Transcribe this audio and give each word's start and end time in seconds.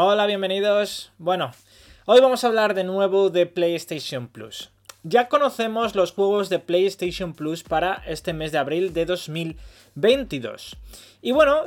Hola, 0.00 0.26
bienvenidos. 0.26 1.10
Bueno, 1.18 1.50
hoy 2.06 2.20
vamos 2.20 2.44
a 2.44 2.46
hablar 2.46 2.74
de 2.74 2.84
nuevo 2.84 3.30
de 3.30 3.46
PlayStation 3.46 4.28
Plus. 4.28 4.70
Ya 5.02 5.28
conocemos 5.28 5.96
los 5.96 6.12
juegos 6.12 6.48
de 6.48 6.60
PlayStation 6.60 7.34
Plus 7.34 7.64
para 7.64 7.94
este 8.06 8.32
mes 8.32 8.52
de 8.52 8.58
abril 8.58 8.92
de 8.92 9.06
2022. 9.06 10.76
Y 11.20 11.32
bueno, 11.32 11.62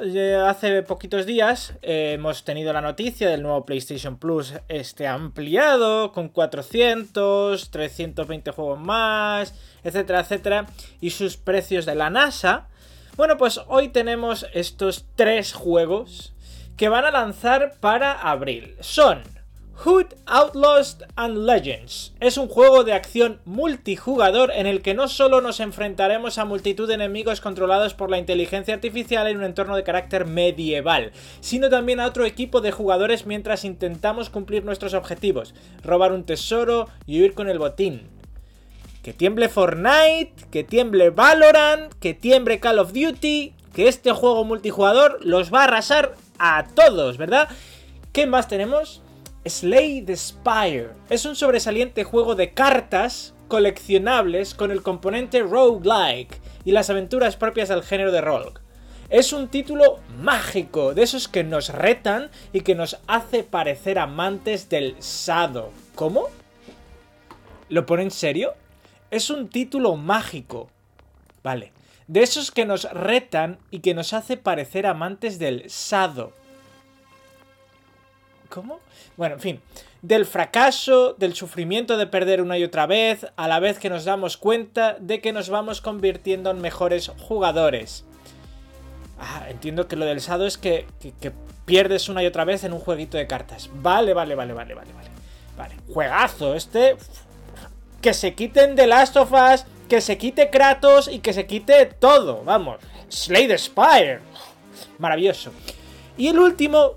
hace 0.48 0.82
poquitos 0.84 1.26
días 1.26 1.74
eh, 1.82 2.14
hemos 2.14 2.46
tenido 2.46 2.72
la 2.72 2.80
noticia 2.80 3.30
del 3.30 3.42
nuevo 3.42 3.66
PlayStation 3.66 4.18
Plus 4.18 4.54
este 4.70 5.08
ampliado 5.08 6.14
con 6.14 6.30
400, 6.30 7.70
320 7.70 8.52
juegos 8.52 8.80
más, 8.80 9.56
etcétera, 9.84 10.22
etcétera, 10.22 10.68
y 11.02 11.10
sus 11.10 11.36
precios 11.36 11.86
de 11.86 11.96
la 11.96 12.10
NASA. 12.10 12.70
Bueno, 13.18 13.36
pues 13.38 13.60
hoy 13.68 13.90
tenemos 13.90 14.46
estos 14.54 15.04
tres 15.18 15.52
juegos 15.52 16.32
que 16.78 16.90
van 16.90 17.06
a 17.06 17.12
lanzar 17.12 17.74
para 17.80 18.14
abril. 18.14 18.76
Son 18.80 19.22
Hood 19.84 20.14
Outlaws 20.28 20.98
and 21.16 21.38
Legends. 21.38 22.14
Es 22.20 22.38
un 22.38 22.48
juego 22.48 22.84
de 22.84 22.94
acción 22.94 23.40
multijugador 23.46 24.52
en 24.54 24.68
el 24.68 24.84
que 24.84 24.94
no 24.94 25.08
solo 25.08 25.42
nos 25.42 25.60
enfrentaremos 25.60 26.38
a 26.38 26.46
multitud 26.46 26.88
de 26.88 26.94
enemigos 26.94 27.42
controlados 27.42 27.96
por 27.96 28.12
la 28.12 28.20
inteligencia 28.20 28.76
artificial 28.76 29.26
en 29.28 29.38
un 29.38 29.44
entorno 29.44 29.76
de 29.76 29.84
carácter 29.84 30.28
medieval, 30.28 31.14
sino 31.40 31.70
también 31.70 32.00
a 32.00 32.06
otro 32.06 32.26
equipo 32.26 32.62
de 32.62 32.72
jugadores 32.72 33.26
mientras 33.26 33.66
intentamos 33.66 34.30
cumplir 34.30 34.64
nuestros 34.64 34.94
objetivos, 34.94 35.56
robar 35.84 36.12
un 36.12 36.26
tesoro 36.26 36.88
y 37.08 37.20
huir 37.20 37.34
con 37.34 37.50
el 37.50 37.58
botín. 37.58 38.08
Que 39.02 39.14
tiemble 39.14 39.50
Fortnite, 39.50 40.34
que 40.52 40.64
tiemble 40.64 41.10
Valorant, 41.10 41.92
que 41.94 42.14
tiemble 42.14 42.60
Call 42.60 42.78
of 42.78 42.94
Duty, 42.94 43.56
que 43.74 43.88
este 43.88 44.12
juego 44.12 44.44
multijugador 44.44 45.18
los 45.26 45.52
va 45.52 45.62
a 45.62 45.64
arrasar 45.64 46.14
a 46.42 46.66
todos, 46.66 47.18
¿verdad? 47.18 47.48
¿Qué 48.12 48.26
más 48.26 48.48
tenemos? 48.48 49.04
Slay 49.46 50.02
the 50.02 50.18
Spire. 50.18 50.90
Es 51.10 51.26
un 51.26 51.36
sobresaliente 51.36 52.04
juego 52.04 52.34
de 52.34 52.54
cartas 52.54 53.36
coleccionables 53.48 54.56
con 54.56 54.72
el 54.72 54.82
componente 54.82 55.44
roguelike 55.44 56.42
y 56.66 56.72
las 56.72 56.90
aventuras 56.90 57.38
propias 57.38 57.70
del 57.70 57.84
género 57.84 58.12
de 58.12 58.22
rogue. 58.22 58.60
Es 59.10 59.34
un 59.34 59.50
título 59.50 60.00
mágico, 60.18 60.96
de 60.96 61.04
esos 61.04 61.28
que 61.28 61.44
nos 61.44 61.70
retan 61.70 62.32
y 62.54 62.62
que 62.62 62.76
nos 62.76 62.98
hace 63.08 63.44
parecer 63.44 64.00
amantes 64.00 64.68
del 64.68 64.96
sado. 65.00 65.72
¿Cómo? 65.96 66.28
¿Lo 67.70 67.86
pone 67.86 68.04
en 68.04 68.12
serio? 68.12 68.54
Es 69.12 69.30
un 69.30 69.48
título 69.48 69.96
mágico. 69.96 70.70
Vale 71.44 71.72
de 72.12 72.24
esos 72.24 72.52
que 72.52 72.66
nos 72.66 72.92
retan 72.92 73.58
y 73.72 73.80
que 73.80 73.94
nos 73.94 74.12
hace 74.12 74.36
parecer 74.36 74.86
amantes 74.86 75.40
del 75.40 75.70
sado. 75.70 76.34
¿Cómo? 78.50 78.82
Bueno, 79.16 79.36
en 79.36 79.40
fin, 79.40 79.62
del 80.02 80.26
fracaso, 80.26 81.14
del 81.14 81.36
sufrimiento 81.36 81.96
de 81.96 82.08
perder 82.08 82.42
una 82.42 82.58
y 82.58 82.66
otra 82.66 82.86
vez, 82.86 83.28
a 83.38 83.48
la 83.48 83.62
vez 83.62 83.80
que 83.80 83.90
nos 83.90 84.04
damos 84.04 84.36
cuenta 84.36 84.98
de 85.00 85.22
que 85.22 85.32
nos 85.32 85.50
vamos 85.50 85.80
convirtiendo 85.80 86.52
en 86.52 86.60
mejores 86.60 87.10
jugadores. 87.18 88.04
Ah, 89.18 89.46
entiendo 89.48 89.88
que 89.88 89.96
lo 89.96 90.04
del 90.04 90.20
sado 90.20 90.46
es 90.46 90.58
que, 90.58 90.88
pierdes 91.64 92.10
una 92.10 92.24
y 92.24 92.26
otra 92.26 92.44
vez 92.44 92.66
en 92.66 92.74
un 92.74 92.80
jueguito 92.80 93.18
de 93.18 93.26
cartas. 93.26 93.70
Vale, 93.76 94.14
vale, 94.14 94.36
vale, 94.36 94.52
vale, 94.52 94.74
vale, 94.74 94.92
vale. 94.92 95.10
Vale, 95.56 95.76
juegazo 95.94 96.56
este. 96.56 96.98
Que 98.02 98.14
se 98.14 98.34
quiten 98.34 98.76
de 98.76 98.88
Last 98.88 99.16
of 99.16 99.32
Us, 99.32 99.66
que 99.92 100.00
se 100.00 100.18
quite 100.18 100.50
Kratos 100.50 101.10
y 101.10 101.20
que 101.20 101.34
se 101.34 101.46
quite 101.46 101.86
todo, 101.86 102.46
vamos. 102.46 102.80
Slay 103.10 103.46
the 103.46 103.58
Spire. 103.58 104.22
Maravilloso. 105.00 105.52
Y 106.16 106.30
el 106.30 106.40
último, 106.40 106.94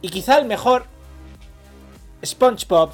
y 0.00 0.08
quizá 0.08 0.38
el 0.38 0.46
mejor, 0.46 0.86
SpongeBob 2.24 2.92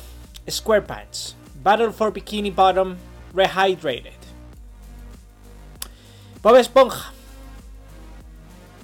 SquarePants. 0.51 1.37
Battle 1.63 1.93
for 1.93 2.13
Bikini 2.13 2.51
Bottom 2.51 2.97
Rehydrated. 3.33 4.19
Bob 6.43 6.57
Esponja. 6.57 7.13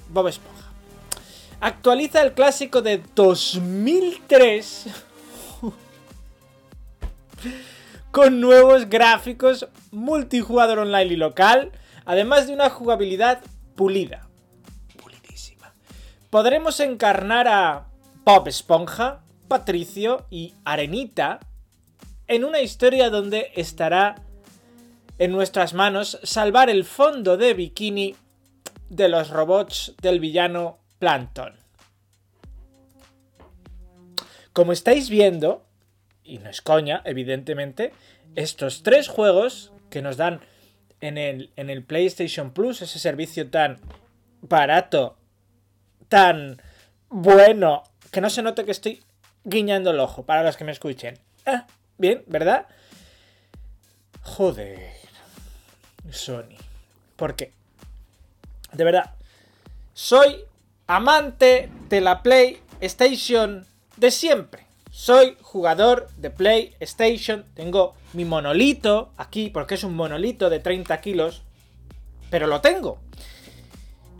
Bob 0.07 0.29
Esponja. 0.29 0.69
Actualiza 1.59 2.21
el 2.21 2.31
clásico 2.31 2.81
de 2.81 3.03
2003 3.13 4.85
con 8.13 8.39
nuevos 8.39 8.89
gráficos, 8.89 9.67
multijugador 9.89 10.77
online 10.77 11.13
y 11.13 11.15
local, 11.15 11.71
además 12.05 12.45
de 12.45 12.53
una 12.53 12.69
jugabilidad 12.69 13.41
pulida. 13.75 14.29
Pulidísima. 15.01 15.73
Podremos 16.29 16.79
encarnar 16.79 17.47
a 17.47 17.87
Bob 18.23 18.47
Esponja, 18.47 19.23
Patricio 19.47 20.27
y 20.29 20.53
Arenita 20.63 21.39
en 22.27 22.43
una 22.45 22.61
historia 22.61 23.09
donde 23.09 23.51
estará 23.55 24.21
en 25.17 25.31
nuestras 25.31 25.73
manos 25.73 26.19
salvar 26.21 26.69
el 26.69 26.85
fondo 26.85 27.35
de 27.35 27.55
bikini 27.55 28.15
de 28.89 29.09
los 29.09 29.31
robots 29.31 29.95
del 30.03 30.19
villano 30.19 30.77
Plankton. 30.99 31.55
Como 34.53 34.71
estáis 34.71 35.09
viendo, 35.09 35.65
y 36.23 36.39
no 36.39 36.49
es 36.49 36.61
coña, 36.61 37.01
evidentemente, 37.05 37.93
estos 38.35 38.83
tres 38.83 39.07
juegos 39.07 39.71
que 39.89 40.01
nos 40.01 40.17
dan 40.17 40.41
en 41.01 41.17
el, 41.17 41.51
en 41.55 41.69
el 41.69 41.83
PlayStation 41.83 42.51
Plus, 42.51 42.81
ese 42.81 42.99
servicio 42.99 43.49
tan 43.49 43.79
barato, 44.41 45.17
tan 46.07 46.61
bueno, 47.09 47.83
que 48.11 48.21
no 48.21 48.29
se 48.29 48.41
note 48.41 48.65
que 48.65 48.71
estoy 48.71 49.03
guiñando 49.43 49.91
el 49.91 49.99
ojo 49.99 50.23
para 50.25 50.43
los 50.43 50.57
que 50.57 50.63
me 50.63 50.71
escuchen. 50.71 51.19
Ah, 51.45 51.67
bien, 51.97 52.23
¿verdad? 52.27 52.67
Joder. 54.21 54.93
Sony. 56.09 56.57
¿Por 57.15 57.35
qué? 57.35 57.51
De 58.71 58.83
verdad. 58.83 59.11
Soy 59.93 60.45
amante 60.87 61.69
de 61.89 62.01
la 62.01 62.23
PlayStation 62.23 63.65
de 63.97 64.11
siempre. 64.11 64.65
Soy 64.95 65.35
jugador 65.41 66.07
de 66.17 66.29
PlayStation. 66.29 67.45
Tengo 67.55 67.95
mi 68.13 68.25
monolito 68.25 69.09
aquí, 69.17 69.49
porque 69.49 69.73
es 69.73 69.83
un 69.83 69.95
monolito 69.95 70.51
de 70.51 70.59
30 70.59 71.01
kilos. 71.01 71.41
Pero 72.29 72.45
lo 72.45 72.61
tengo. 72.61 72.99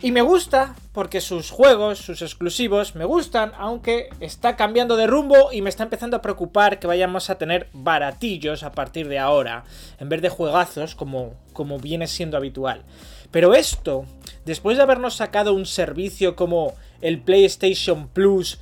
Y 0.02 0.10
me 0.10 0.20
gusta 0.20 0.74
porque 0.92 1.20
sus 1.20 1.52
juegos, 1.52 2.00
sus 2.00 2.22
exclusivos, 2.22 2.96
me 2.96 3.04
gustan, 3.04 3.52
aunque 3.56 4.08
está 4.18 4.56
cambiando 4.56 4.96
de 4.96 5.06
rumbo 5.06 5.52
y 5.52 5.62
me 5.62 5.70
está 5.70 5.84
empezando 5.84 6.16
a 6.16 6.22
preocupar 6.22 6.80
que 6.80 6.88
vayamos 6.88 7.30
a 7.30 7.38
tener 7.38 7.68
baratillos 7.72 8.64
a 8.64 8.72
partir 8.72 9.06
de 9.06 9.20
ahora, 9.20 9.62
en 10.00 10.08
vez 10.08 10.22
de 10.22 10.28
juegazos 10.28 10.96
como, 10.96 11.34
como 11.52 11.78
viene 11.78 12.08
siendo 12.08 12.36
habitual. 12.36 12.82
Pero 13.30 13.54
esto, 13.54 14.06
después 14.44 14.76
de 14.76 14.82
habernos 14.82 15.14
sacado 15.14 15.54
un 15.54 15.66
servicio 15.66 16.34
como 16.34 16.74
el 17.00 17.20
PlayStation 17.20 18.08
Plus 18.08 18.58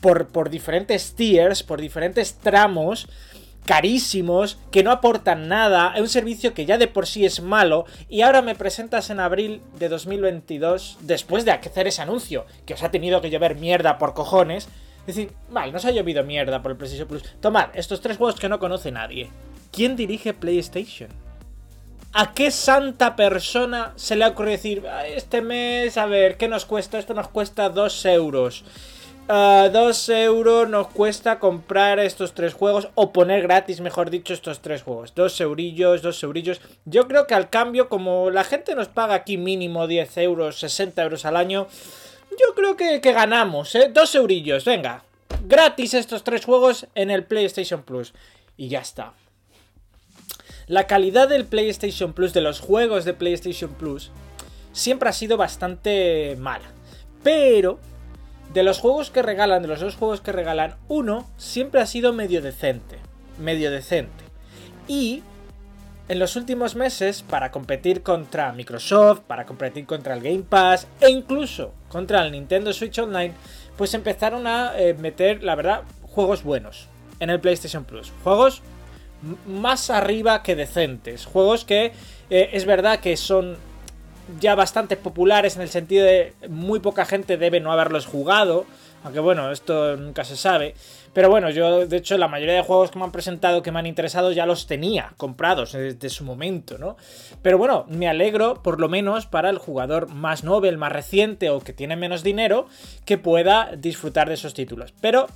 por, 0.00 0.50
diferentes 0.50 1.14
tiers, 1.14 1.62
por 1.62 1.80
diferentes 1.80 2.34
tramos 2.34 3.08
carísimos, 3.64 4.58
que 4.70 4.82
no 4.82 4.90
aportan 4.90 5.46
nada, 5.46 5.92
es 5.94 6.00
un 6.00 6.08
servicio 6.08 6.54
que 6.54 6.64
ya 6.64 6.78
de 6.78 6.88
por 6.88 7.06
sí 7.06 7.26
es 7.26 7.42
malo, 7.42 7.84
y 8.08 8.22
ahora 8.22 8.40
me 8.40 8.54
presentas 8.54 9.10
en 9.10 9.20
abril 9.20 9.60
de 9.78 9.90
2022, 9.90 10.96
después 11.02 11.44
de 11.44 11.50
hacer 11.50 11.86
ese 11.86 12.00
anuncio, 12.00 12.46
que 12.64 12.72
os 12.72 12.82
ha 12.82 12.90
tenido 12.90 13.20
que 13.20 13.28
llover 13.28 13.56
mierda 13.56 13.98
por 13.98 14.14
cojones, 14.14 14.68
es 15.00 15.16
decir, 15.16 15.32
vale, 15.50 15.70
no 15.70 15.78
se 15.80 15.88
ha 15.88 15.90
llovido 15.90 16.24
mierda 16.24 16.62
por 16.62 16.70
el 16.70 16.78
PlayStation 16.78 17.08
Plus. 17.08 17.24
Tomad, 17.40 17.68
estos 17.74 18.00
tres 18.00 18.16
juegos 18.16 18.40
que 18.40 18.48
no 18.48 18.58
conoce 18.58 18.90
nadie. 18.90 19.28
¿Quién 19.70 19.96
dirige 19.96 20.32
PlayStation? 20.32 21.10
¿A 22.14 22.32
qué 22.32 22.50
santa 22.50 23.16
persona 23.16 23.92
se 23.96 24.16
le 24.16 24.26
ocurre 24.26 24.52
decir, 24.52 24.82
este 25.14 25.42
mes, 25.42 25.98
a 25.98 26.06
ver, 26.06 26.38
¿qué 26.38 26.48
nos 26.48 26.64
cuesta? 26.64 26.98
Esto 26.98 27.12
nos 27.12 27.28
cuesta 27.28 27.68
2 27.68 28.06
euros. 28.06 28.64
2 29.28 30.08
euros 30.08 30.70
nos 30.70 30.88
cuesta 30.88 31.38
comprar 31.38 31.98
estos 31.98 32.32
tres 32.32 32.54
juegos 32.54 32.88
o 32.94 33.12
poner 33.12 33.42
gratis, 33.42 33.80
mejor 33.80 34.08
dicho, 34.08 34.32
estos 34.32 34.60
tres 34.60 34.82
juegos. 34.82 35.14
2 35.14 35.40
eurillos, 35.42 36.00
2 36.00 36.22
eurillos. 36.22 36.60
Yo 36.86 37.06
creo 37.06 37.26
que 37.26 37.34
al 37.34 37.50
cambio, 37.50 37.90
como 37.90 38.30
la 38.30 38.42
gente 38.42 38.74
nos 38.74 38.88
paga 38.88 39.14
aquí 39.14 39.36
mínimo 39.36 39.86
10 39.86 40.16
euros, 40.18 40.58
60 40.60 41.02
euros 41.02 41.26
al 41.26 41.36
año, 41.36 41.66
yo 42.30 42.54
creo 42.54 42.76
que, 42.76 43.00
ganamos, 43.12 43.74
¿eh? 43.74 43.90
2 43.92 44.14
eurillos, 44.14 44.64
venga. 44.64 45.04
Gratis 45.44 45.92
estos 45.92 46.24
tres 46.24 46.46
juegos 46.46 46.86
en 46.94 47.10
el 47.10 47.24
PlayStation 47.24 47.82
Plus. 47.82 48.14
Y 48.56 48.68
ya 48.68 48.80
está. 48.80 49.12
La 50.68 50.86
calidad 50.86 51.28
del 51.28 51.44
PlayStation 51.44 52.14
Plus, 52.14 52.32
de 52.32 52.40
los 52.40 52.60
juegos 52.60 53.04
de 53.04 53.12
PlayStation 53.12 53.74
Plus, 53.74 54.10
siempre 54.72 55.10
ha 55.10 55.12
sido 55.12 55.36
bastante 55.36 56.34
mala. 56.38 56.72
Pero 57.22 57.78
de 58.52 58.62
los 58.62 58.78
juegos 58.78 59.10
que 59.10 59.22
regalan, 59.22 59.62
de 59.62 59.68
los 59.68 59.80
dos 59.80 59.96
juegos 59.96 60.20
que 60.20 60.32
regalan, 60.32 60.76
uno 60.88 61.28
siempre 61.36 61.80
ha 61.80 61.86
sido 61.86 62.12
medio 62.12 62.42
decente. 62.42 62.98
Medio 63.38 63.70
decente. 63.70 64.24
Y 64.86 65.22
en 66.08 66.18
los 66.18 66.36
últimos 66.36 66.74
meses, 66.74 67.22
para 67.22 67.50
competir 67.50 68.02
contra 68.02 68.52
Microsoft, 68.52 69.20
para 69.20 69.44
competir 69.44 69.84
contra 69.84 70.14
el 70.14 70.22
Game 70.22 70.44
Pass 70.48 70.86
e 71.00 71.10
incluso 71.10 71.74
contra 71.88 72.24
el 72.24 72.32
Nintendo 72.32 72.72
Switch 72.72 72.98
Online, 72.98 73.34
pues 73.76 73.92
empezaron 73.94 74.46
a 74.46 74.72
eh, 74.78 74.94
meter, 74.94 75.42
la 75.44 75.54
verdad, 75.54 75.82
juegos 76.02 76.42
buenos 76.42 76.88
en 77.20 77.30
el 77.30 77.40
PlayStation 77.40 77.84
Plus. 77.84 78.12
Juegos 78.24 78.62
más 79.46 79.90
arriba 79.90 80.42
que 80.42 80.56
decentes. 80.56 81.26
Juegos 81.26 81.64
que 81.64 81.92
eh, 82.30 82.50
es 82.52 82.64
verdad 82.64 83.00
que 83.00 83.16
son 83.16 83.56
ya 84.40 84.54
bastante 84.54 84.96
populares 84.96 85.56
en 85.56 85.62
el 85.62 85.68
sentido 85.68 86.04
de 86.04 86.32
muy 86.48 86.80
poca 86.80 87.04
gente 87.04 87.36
debe 87.36 87.60
no 87.60 87.72
haberlos 87.72 88.06
jugado. 88.06 88.66
Aunque 89.04 89.20
bueno, 89.20 89.52
esto 89.52 89.96
nunca 89.96 90.24
se 90.24 90.36
sabe. 90.36 90.74
Pero 91.12 91.30
bueno, 91.30 91.50
yo 91.50 91.86
de 91.86 91.96
hecho 91.96 92.18
la 92.18 92.28
mayoría 92.28 92.54
de 92.54 92.62
juegos 92.62 92.90
que 92.90 92.98
me 92.98 93.04
han 93.04 93.12
presentado 93.12 93.62
que 93.62 93.72
me 93.72 93.78
han 93.78 93.86
interesado 93.86 94.32
ya 94.32 94.46
los 94.46 94.66
tenía 94.66 95.14
comprados 95.16 95.72
desde 95.72 96.08
su 96.10 96.24
momento, 96.24 96.78
¿no? 96.78 96.96
Pero 97.42 97.58
bueno, 97.58 97.86
me 97.88 98.08
alegro 98.08 98.62
por 98.62 98.80
lo 98.80 98.88
menos 98.88 99.26
para 99.26 99.50
el 99.50 99.58
jugador 99.58 100.08
más 100.08 100.44
novel, 100.44 100.78
más 100.78 100.92
reciente 100.92 101.50
o 101.50 101.60
que 101.60 101.72
tiene 101.72 101.96
menos 101.96 102.22
dinero 102.22 102.66
que 103.04 103.18
pueda 103.18 103.74
disfrutar 103.76 104.28
de 104.28 104.34
esos 104.34 104.54
títulos. 104.54 104.92
Pero 105.00 105.26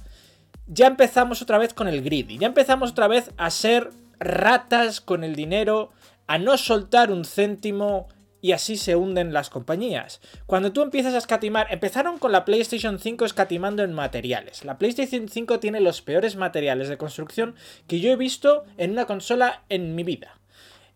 ya 0.67 0.87
empezamos 0.87 1.43
otra 1.43 1.59
vez 1.59 1.75
con 1.75 1.89
el 1.89 2.03
greedy, 2.03 2.39
ya 2.39 2.49
empezamos 2.49 2.91
otra 2.91 3.09
vez 3.09 3.31
a 3.37 3.51
ser 3.51 3.91
ratas 4.19 5.01
con 5.01 5.25
el 5.25 5.35
dinero, 5.35 5.91
a 6.27 6.39
no 6.39 6.57
soltar 6.57 7.11
un 7.11 7.25
céntimo 7.25 8.09
y 8.43 8.53
así 8.53 8.77
se 8.77 8.97
hunden 8.97 9.33
las 9.33 9.49
compañías. 9.49 10.21
Cuando 10.45 10.73
tú 10.73 10.83
empiezas 10.83 11.15
a 11.15 11.19
escatimar, 11.19 11.69
empezaron 11.71 12.19
con 12.19 12.33
la 12.33 12.45
PlayStation 12.45 12.99
5 12.99 13.25
escatimando 13.25 13.85
en 13.85 13.95
materiales. 13.95 14.65
La 14.65 14.77
PlayStation 14.77 15.29
5 15.29 15.61
tiene 15.61 15.81
los 15.81 16.03
peores 16.03 16.37
materiales 16.37 16.89
de 16.89 16.99
construcción 16.99 17.55
que 17.87 18.01
yo 18.01 18.11
he 18.11 18.17
visto 18.17 18.65
en 18.77 18.91
una 18.91 19.07
consola 19.07 19.63
en 19.69 19.95
mi 19.95 20.03
vida. 20.03 20.39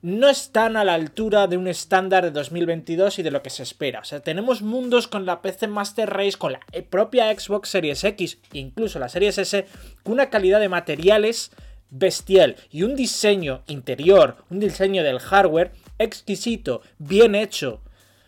No 0.02 0.28
están 0.28 0.76
a 0.76 0.84
la 0.84 0.94
altura 0.94 1.46
de 1.46 1.56
un 1.56 1.69
estándar 1.69 2.25
de 2.25 2.31
2022 2.31 3.20
y 3.20 3.22
de 3.22 3.31
lo 3.31 3.43
que 3.43 3.50
se 3.50 3.62
espera. 3.62 4.00
O 4.00 4.04
sea, 4.04 4.20
tenemos 4.20 4.60
mundos 4.60 5.08
con 5.08 5.25
la 5.25 5.40
PC 5.40 5.69
Master 5.69 6.10
Race, 6.10 6.37
con 6.37 6.52
la 6.52 6.60
propia 6.90 7.32
Xbox 7.37 7.70
Series 7.70 8.04
X, 8.04 8.38
incluso 8.52 8.98
la 8.98 9.08
Series 9.08 9.38
S, 9.38 9.66
con 10.02 10.14
una 10.14 10.31
calidad 10.31 10.60
de 10.60 10.69
materiales 10.69 11.52
bestial 11.90 12.56
y 12.70 12.82
un 12.82 12.96
diseño 12.96 13.62
interior, 13.69 14.44
un 14.50 14.60
diseño 14.60 15.02
del 15.02 15.20
hardware 15.20 15.72
exquisito, 15.98 16.82
bien 16.98 17.34
hecho, 17.34 17.81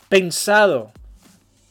pensado, 0.08 0.92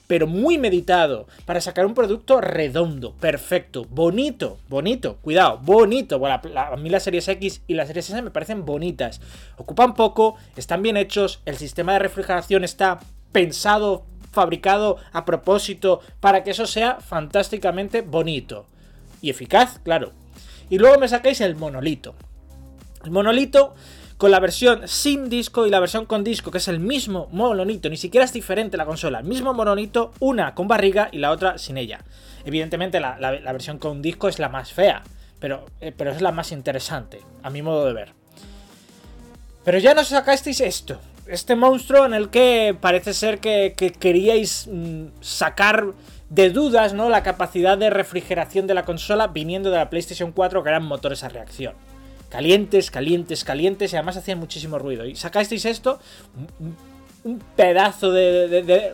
pero 0.07 0.25
muy 0.25 0.57
meditado 0.57 1.27
para 1.45 1.61
sacar 1.61 1.85
un 1.85 1.93
producto 1.93 2.39
redondo, 2.39 3.13
perfecto, 3.13 3.85
bonito, 3.89 4.57
bonito, 4.69 5.17
cuidado, 5.17 5.59
bonito. 5.61 6.17
Bueno, 6.17 6.39
a 6.55 6.75
mí 6.77 6.89
las 6.89 7.03
series 7.03 7.27
X 7.27 7.61
y 7.67 7.73
las 7.73 7.87
series 7.87 8.09
S 8.09 8.21
me 8.21 8.31
parecen 8.31 8.65
bonitas. 8.65 9.19
Ocupan 9.57 9.93
poco, 9.93 10.37
están 10.55 10.81
bien 10.81 10.97
hechos, 10.97 11.41
el 11.45 11.57
sistema 11.57 11.93
de 11.93 11.99
refrigeración 11.99 12.63
está 12.63 12.99
pensado, 13.33 14.05
fabricado 14.31 14.97
a 15.11 15.25
propósito 15.25 15.99
para 16.21 16.43
que 16.43 16.51
eso 16.51 16.65
sea 16.65 16.99
fantásticamente 17.01 18.01
bonito. 18.01 18.65
Y 19.21 19.29
eficaz, 19.29 19.79
claro. 19.83 20.13
Y 20.69 20.77
luego 20.77 20.99
me 20.99 21.07
sacáis 21.07 21.41
el 21.41 21.55
monolito. 21.55 22.15
El 23.03 23.11
monolito 23.11 23.73
con 24.17 24.31
la 24.31 24.39
versión 24.39 24.87
sin 24.87 25.29
disco 25.29 25.67
y 25.67 25.69
la 25.69 25.79
versión 25.79 26.05
con 26.05 26.23
disco, 26.23 26.49
que 26.49 26.57
es 26.57 26.67
el 26.67 26.79
mismo 26.79 27.29
monolito, 27.31 27.89
ni 27.89 27.97
siquiera 27.97 28.25
es 28.25 28.33
diferente 28.33 28.75
la 28.75 28.85
consola, 28.85 29.19
el 29.19 29.25
mismo 29.25 29.53
monolito, 29.53 30.11
una 30.19 30.55
con 30.55 30.67
barriga 30.67 31.09
y 31.11 31.19
la 31.19 31.31
otra 31.31 31.57
sin 31.57 31.77
ella. 31.77 31.99
Evidentemente 32.43 32.99
la, 32.99 33.17
versión 33.51 33.77
con 33.77 34.01
disco 34.01 34.27
es 34.27 34.39
la 34.39 34.49
más 34.49 34.73
fea, 34.73 35.03
pero, 35.39 35.65
eh, 35.81 35.93
pero 35.95 36.11
es 36.11 36.21
la 36.21 36.31
más 36.31 36.51
interesante, 36.51 37.21
a 37.43 37.49
mi 37.49 37.61
modo 37.61 37.85
de 37.85 37.93
ver. 37.93 38.13
Pero 39.63 39.77
ya 39.77 39.93
nos 39.93 40.07
sacasteis 40.07 40.61
esto, 40.61 40.99
este 41.27 41.55
monstruo 41.55 42.05
en 42.05 42.13
el 42.13 42.29
que 42.29 42.75
parece 42.79 43.13
ser 43.13 43.39
que, 43.39 43.73
queríais 43.99 44.67
mm, 44.71 45.07
sacar 45.21 45.93
de 46.29 46.49
dudas 46.49 46.93
¿no? 46.93 47.09
la 47.09 47.21
capacidad 47.21 47.77
de 47.77 47.89
refrigeración 47.89 48.65
de 48.65 48.73
la 48.73 48.83
consola 48.83 49.27
viniendo 49.27 49.69
de 49.69 49.77
la 49.77 49.89
PlayStation 49.89 50.31
4 50.31 50.63
que 50.63 50.69
eran 50.69 50.83
motores 50.83 51.23
a 51.23 51.29
reacción 51.29 51.73
calientes, 52.29 52.91
calientes, 52.91 53.43
calientes, 53.43 53.93
y 53.93 53.95
además 53.95 54.17
hacían 54.17 54.39
muchísimo 54.39 54.79
ruido. 54.79 55.05
Y 55.05 55.15
sacasteis 55.15 55.65
esto, 55.65 55.99
un, 57.23 57.39
pedazo 57.55 58.11
de, 58.11 58.93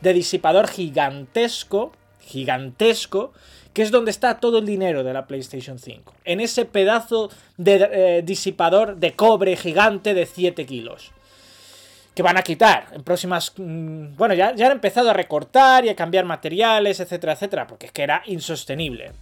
disipador 0.00 0.68
gigantesco, 0.68 1.92
gigantesco, 2.20 3.32
que 3.72 3.82
es 3.82 3.90
donde 3.90 4.10
está 4.10 4.38
todo 4.38 4.58
el 4.58 4.66
dinero 4.66 5.02
de 5.02 5.12
la 5.12 5.26
PlayStation 5.26 5.78
5. 5.78 6.14
En 6.24 6.40
ese 6.40 6.64
pedazo 6.64 7.30
de 7.56 7.88
eh, 7.90 8.22
disipador 8.22 8.96
de 8.96 9.14
cobre 9.14 9.56
gigante 9.56 10.14
de 10.14 10.26
7 10.26 10.66
kilos. 10.66 11.10
Que 12.14 12.22
van 12.22 12.36
a 12.36 12.42
quitar 12.42 12.88
en 12.92 13.02
próximas... 13.02 13.54
Mm, 13.56 14.16
bueno, 14.16 14.34
ya, 14.34 14.54
ya 14.54 14.66
han 14.66 14.72
empezado 14.72 15.08
a 15.08 15.14
recortar 15.14 15.86
y 15.86 15.88
a 15.88 15.96
cambiar 15.96 16.26
materiales, 16.26 17.00
etcétera, 17.00 17.32
etcétera, 17.32 17.66
porque 17.66 17.86
es 17.86 17.92
que 17.92 18.02
era 18.02 18.22
insostenible 18.26 19.12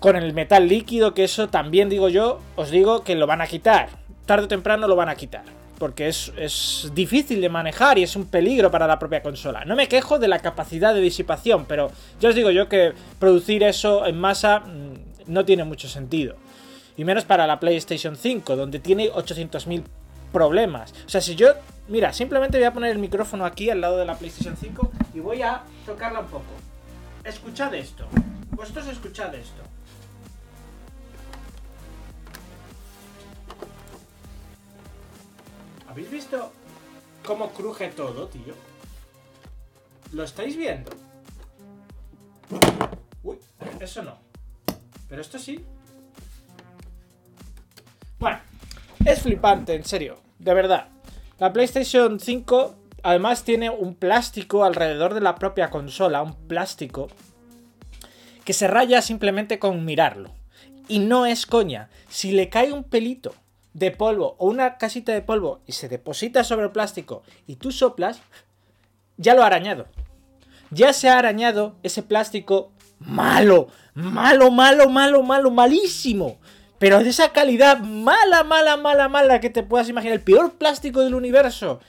con 0.00 0.16
el 0.16 0.32
metal 0.32 0.68
líquido, 0.68 1.14
que 1.14 1.24
eso 1.24 1.48
también 1.48 1.88
digo 1.88 2.08
yo, 2.08 2.40
os 2.56 2.70
digo 2.70 3.02
que 3.02 3.14
lo 3.14 3.26
van 3.26 3.40
a 3.40 3.46
quitar. 3.46 3.88
Tarde 4.26 4.44
o 4.44 4.48
temprano 4.48 4.86
lo 4.86 4.96
van 4.96 5.08
a 5.08 5.16
quitar. 5.16 5.44
Porque 5.78 6.08
es, 6.08 6.90
difícil 6.94 7.40
de 7.40 7.48
manejar 7.48 7.98
y 7.98 8.02
es 8.02 8.16
un 8.16 8.26
peligro 8.26 8.70
para 8.70 8.86
la 8.86 8.98
propia 8.98 9.22
consola. 9.22 9.64
No 9.64 9.76
me 9.76 9.88
quejo 9.88 10.18
de 10.18 10.28
la 10.28 10.40
capacidad 10.40 10.92
de 10.92 11.00
disipación, 11.00 11.66
pero 11.66 11.90
ya 12.20 12.28
os 12.28 12.34
digo 12.34 12.50
yo 12.50 12.68
que 12.68 12.92
producir 13.18 13.62
eso 13.62 14.06
en 14.06 14.18
masa 14.18 14.60
mm, 14.60 15.32
no 15.32 15.44
tiene 15.44 15.64
mucho 15.64 15.88
sentido. 15.88 16.36
Y 16.96 17.04
menos 17.04 17.24
para 17.24 17.46
la 17.46 17.60
PlayStation 17.60 18.16
5, 18.16 18.56
donde 18.56 18.80
tiene 18.80 19.10
800.000 19.12 19.84
problemas. 20.32 20.92
O 21.06 21.08
sea, 21.08 21.20
si 21.20 21.34
yo... 21.34 21.48
Mira, 21.86 22.12
simplemente 22.12 22.58
voy 22.58 22.66
a 22.66 22.72
poner 22.72 22.90
el 22.90 22.98
micrófono 22.98 23.46
aquí 23.46 23.70
al 23.70 23.80
lado 23.80 23.96
de 23.96 24.04
la 24.04 24.14
PlayStation 24.14 24.56
5 24.60 24.90
y 25.14 25.20
voy 25.20 25.40
a 25.40 25.62
tocarla 25.86 26.20
un 26.20 26.26
poco. 26.26 26.44
Escuchad 27.24 27.72
esto. 27.74 28.06
Vosotros 28.50 28.88
escuchad 28.88 29.34
esto. 29.34 29.67
¿Habéis 35.98 36.12
visto 36.12 36.52
cómo 37.26 37.50
cruje 37.50 37.88
todo, 37.88 38.28
tío? 38.28 38.54
¿Lo 40.12 40.22
estáis 40.22 40.56
viendo? 40.56 40.92
Uy, 43.24 43.36
eso 43.80 44.04
no. 44.04 44.16
Pero 45.08 45.20
esto 45.20 45.40
sí. 45.40 45.64
Bueno, 48.20 48.38
es 49.04 49.22
flipante, 49.22 49.74
en 49.74 49.84
serio. 49.84 50.20
De 50.38 50.54
verdad. 50.54 50.86
La 51.40 51.52
PlayStation 51.52 52.20
5 52.20 52.76
además 53.02 53.42
tiene 53.42 53.68
un 53.68 53.96
plástico 53.96 54.62
alrededor 54.62 55.14
de 55.14 55.20
la 55.20 55.34
propia 55.34 55.68
consola. 55.68 56.22
Un 56.22 56.46
plástico 56.46 57.08
que 58.44 58.52
se 58.52 58.68
raya 58.68 59.02
simplemente 59.02 59.58
con 59.58 59.84
mirarlo. 59.84 60.30
Y 60.86 61.00
no 61.00 61.26
es 61.26 61.44
coña. 61.44 61.90
Si 62.08 62.30
le 62.30 62.48
cae 62.48 62.72
un 62.72 62.84
pelito 62.84 63.34
de 63.78 63.90
polvo 63.90 64.34
o 64.38 64.48
una 64.48 64.76
casita 64.76 65.12
de 65.12 65.22
polvo 65.22 65.60
y 65.66 65.72
se 65.72 65.88
deposita 65.88 66.44
sobre 66.44 66.66
el 66.66 66.72
plástico 66.72 67.22
y 67.46 67.56
tú 67.56 67.70
soplas, 67.70 68.20
ya 69.16 69.34
lo 69.34 69.42
ha 69.42 69.46
arañado. 69.46 69.86
Ya 70.70 70.92
se 70.92 71.08
ha 71.08 71.18
arañado 71.18 71.76
ese 71.82 72.02
plástico 72.02 72.72
malo, 72.98 73.68
malo, 73.94 74.50
malo, 74.50 74.88
malo, 74.88 75.22
malo, 75.22 75.50
malísimo. 75.50 76.38
Pero 76.78 77.02
de 77.02 77.10
esa 77.10 77.32
calidad 77.32 77.78
mala, 77.78 78.44
mala, 78.44 78.76
mala, 78.76 79.08
mala 79.08 79.40
que 79.40 79.50
te 79.50 79.62
puedas 79.62 79.88
imaginar. 79.88 80.14
El 80.14 80.22
peor 80.22 80.54
plástico 80.54 81.00
del 81.00 81.14
universo. 81.14 81.80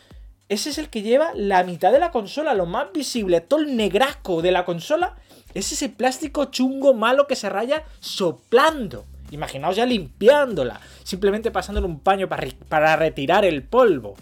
Ese 0.47 0.71
es 0.71 0.77
el 0.79 0.89
que 0.89 1.03
lleva 1.03 1.31
la 1.35 1.63
mitad 1.63 1.91
de 1.91 1.99
la 1.99 2.11
consola, 2.11 2.55
lo 2.55 2.65
más 2.65 2.91
visible, 2.91 3.41
todo 3.41 3.59
el 3.59 3.75
negrasco 3.75 4.41
de 4.41 4.51
la 4.51 4.65
consola. 4.65 5.15
Es 5.53 5.71
ese 5.71 5.89
plástico 5.89 6.45
chungo 6.45 6.93
malo 6.93 7.27
que 7.27 7.35
se 7.35 7.49
raya 7.49 7.83
soplando. 7.99 9.05
Imaginaos 9.31 9.75
ya 9.75 9.85
limpiándola, 9.85 10.79
simplemente 11.03 11.51
pasándole 11.51 11.87
un 11.87 11.99
paño 11.99 12.27
para, 12.27 12.47
para 12.67 12.95
retirar 12.95 13.45
el 13.45 13.63
polvo. 13.63 14.15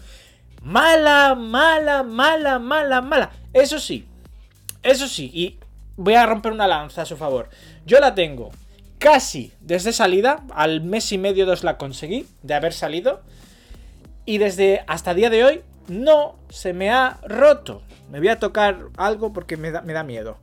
Mala, 0.61 1.35
mala, 1.35 2.03
mala, 2.03 2.59
mala, 2.59 3.01
mala. 3.01 3.31
Eso 3.53 3.79
sí, 3.79 4.05
eso 4.83 5.07
sí, 5.07 5.31
y 5.33 5.59
voy 5.95 6.15
a 6.15 6.25
romper 6.25 6.51
una 6.51 6.67
lanza 6.67 7.03
a 7.03 7.05
su 7.05 7.17
favor. 7.17 7.49
Yo 7.85 7.99
la 7.99 8.15
tengo 8.15 8.51
casi 8.99 9.53
desde 9.61 9.93
salida, 9.93 10.43
al 10.53 10.81
mes 10.81 11.11
y 11.11 11.17
medio 11.17 11.45
dos 11.45 11.63
la 11.63 11.77
conseguí 11.77 12.25
de 12.43 12.53
haber 12.53 12.73
salido. 12.73 13.21
Y 14.25 14.39
desde 14.39 14.83
hasta 14.87 15.13
día 15.13 15.29
de 15.29 15.45
hoy 15.45 15.61
no 15.87 16.35
se 16.49 16.73
me 16.73 16.89
ha 16.89 17.19
roto. 17.25 17.81
Me 18.11 18.19
voy 18.19 18.27
a 18.27 18.39
tocar 18.39 18.77
algo 18.97 19.31
porque 19.31 19.55
me 19.55 19.71
da, 19.71 19.81
me 19.81 19.93
da 19.93 20.03
miedo. 20.03 20.37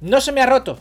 No 0.00 0.20
se 0.20 0.32
me 0.32 0.40
ha 0.40 0.46
roto 0.46 0.78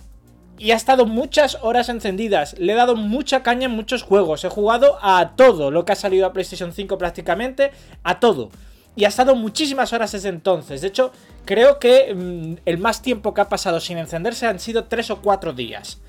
y 0.57 0.71
ha 0.71 0.75
estado 0.75 1.05
muchas 1.05 1.57
horas 1.61 1.89
encendidas. 1.89 2.55
Le 2.59 2.73
he 2.73 2.75
dado 2.75 2.95
mucha 2.95 3.43
caña 3.43 3.65
en 3.65 3.71
muchos 3.71 4.03
juegos. 4.03 4.43
He 4.43 4.49
jugado 4.49 4.97
a 5.01 5.35
todo 5.35 5.71
lo 5.71 5.85
que 5.85 5.93
ha 5.93 5.95
salido 5.95 6.25
a 6.25 6.33
PlayStation 6.33 6.73
5 6.73 6.97
prácticamente, 6.97 7.71
a 8.03 8.19
todo. 8.19 8.49
Y 8.95 9.05
ha 9.05 9.07
estado 9.07 9.35
muchísimas 9.35 9.91
horas 9.93 10.11
desde 10.11 10.29
entonces. 10.29 10.81
De 10.81 10.87
hecho, 10.87 11.11
creo 11.45 11.79
que 11.79 12.13
mm, 12.13 12.61
el 12.65 12.77
más 12.77 13.01
tiempo 13.01 13.33
que 13.33 13.41
ha 13.41 13.49
pasado 13.49 13.79
sin 13.79 13.97
encenderse 13.97 14.45
han 14.45 14.59
sido 14.59 14.85
3 14.85 15.11
o 15.11 15.21
4 15.21 15.53
días. 15.53 15.99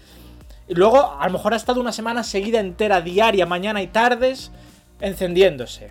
Y 0.69 0.75
luego, 0.75 1.17
a 1.19 1.27
lo 1.27 1.33
mejor 1.33 1.55
ha 1.55 1.57
estado 1.57 1.81
una 1.81 1.93
semana 1.93 2.23
seguida 2.23 2.61
entera, 2.61 3.01
diaria, 3.01 3.47
mañana 3.47 3.83
y 3.83 3.87
tardes, 3.87 4.51
encendiéndose. 5.01 5.89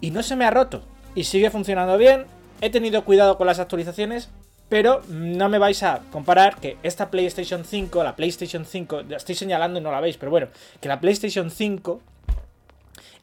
Y 0.00 0.10
no 0.10 0.22
se 0.22 0.36
me 0.36 0.44
ha 0.44 0.50
roto. 0.50 0.82
Y 1.14 1.24
sigue 1.24 1.50
funcionando 1.50 1.96
bien. 1.98 2.26
He 2.60 2.70
tenido 2.70 3.04
cuidado 3.04 3.36
con 3.36 3.46
las 3.46 3.58
actualizaciones, 3.58 4.30
Pero 4.68 5.02
no 5.08 5.48
me 5.48 5.58
vais 5.58 5.82
a 5.82 6.00
comparar 6.10 6.56
que 6.56 6.78
esta 6.82 7.10
PlayStation 7.10 7.64
5, 7.64 8.02
la 8.02 8.16
PlayStation 8.16 8.64
5, 8.64 9.02
la 9.08 9.16
estoy 9.16 9.34
señalando 9.34 9.78
y 9.78 9.82
no 9.82 9.92
la 9.92 10.00
veis, 10.00 10.16
pero 10.16 10.30
bueno, 10.30 10.48
que 10.80 10.88
la 10.88 11.00
PlayStation 11.00 11.50
5 11.50 12.00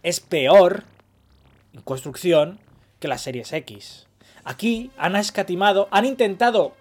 es 0.04 0.20
peor 0.20 0.84
en 1.74 1.82
construcción 1.82 2.60
que 3.00 3.08
la 3.08 3.18
Series 3.18 3.52
X. 3.54 4.08
Aquí 4.44 4.92
han 4.98 5.16
escatimado, 5.16 5.88
han 5.92 6.06
intentado 6.06 6.74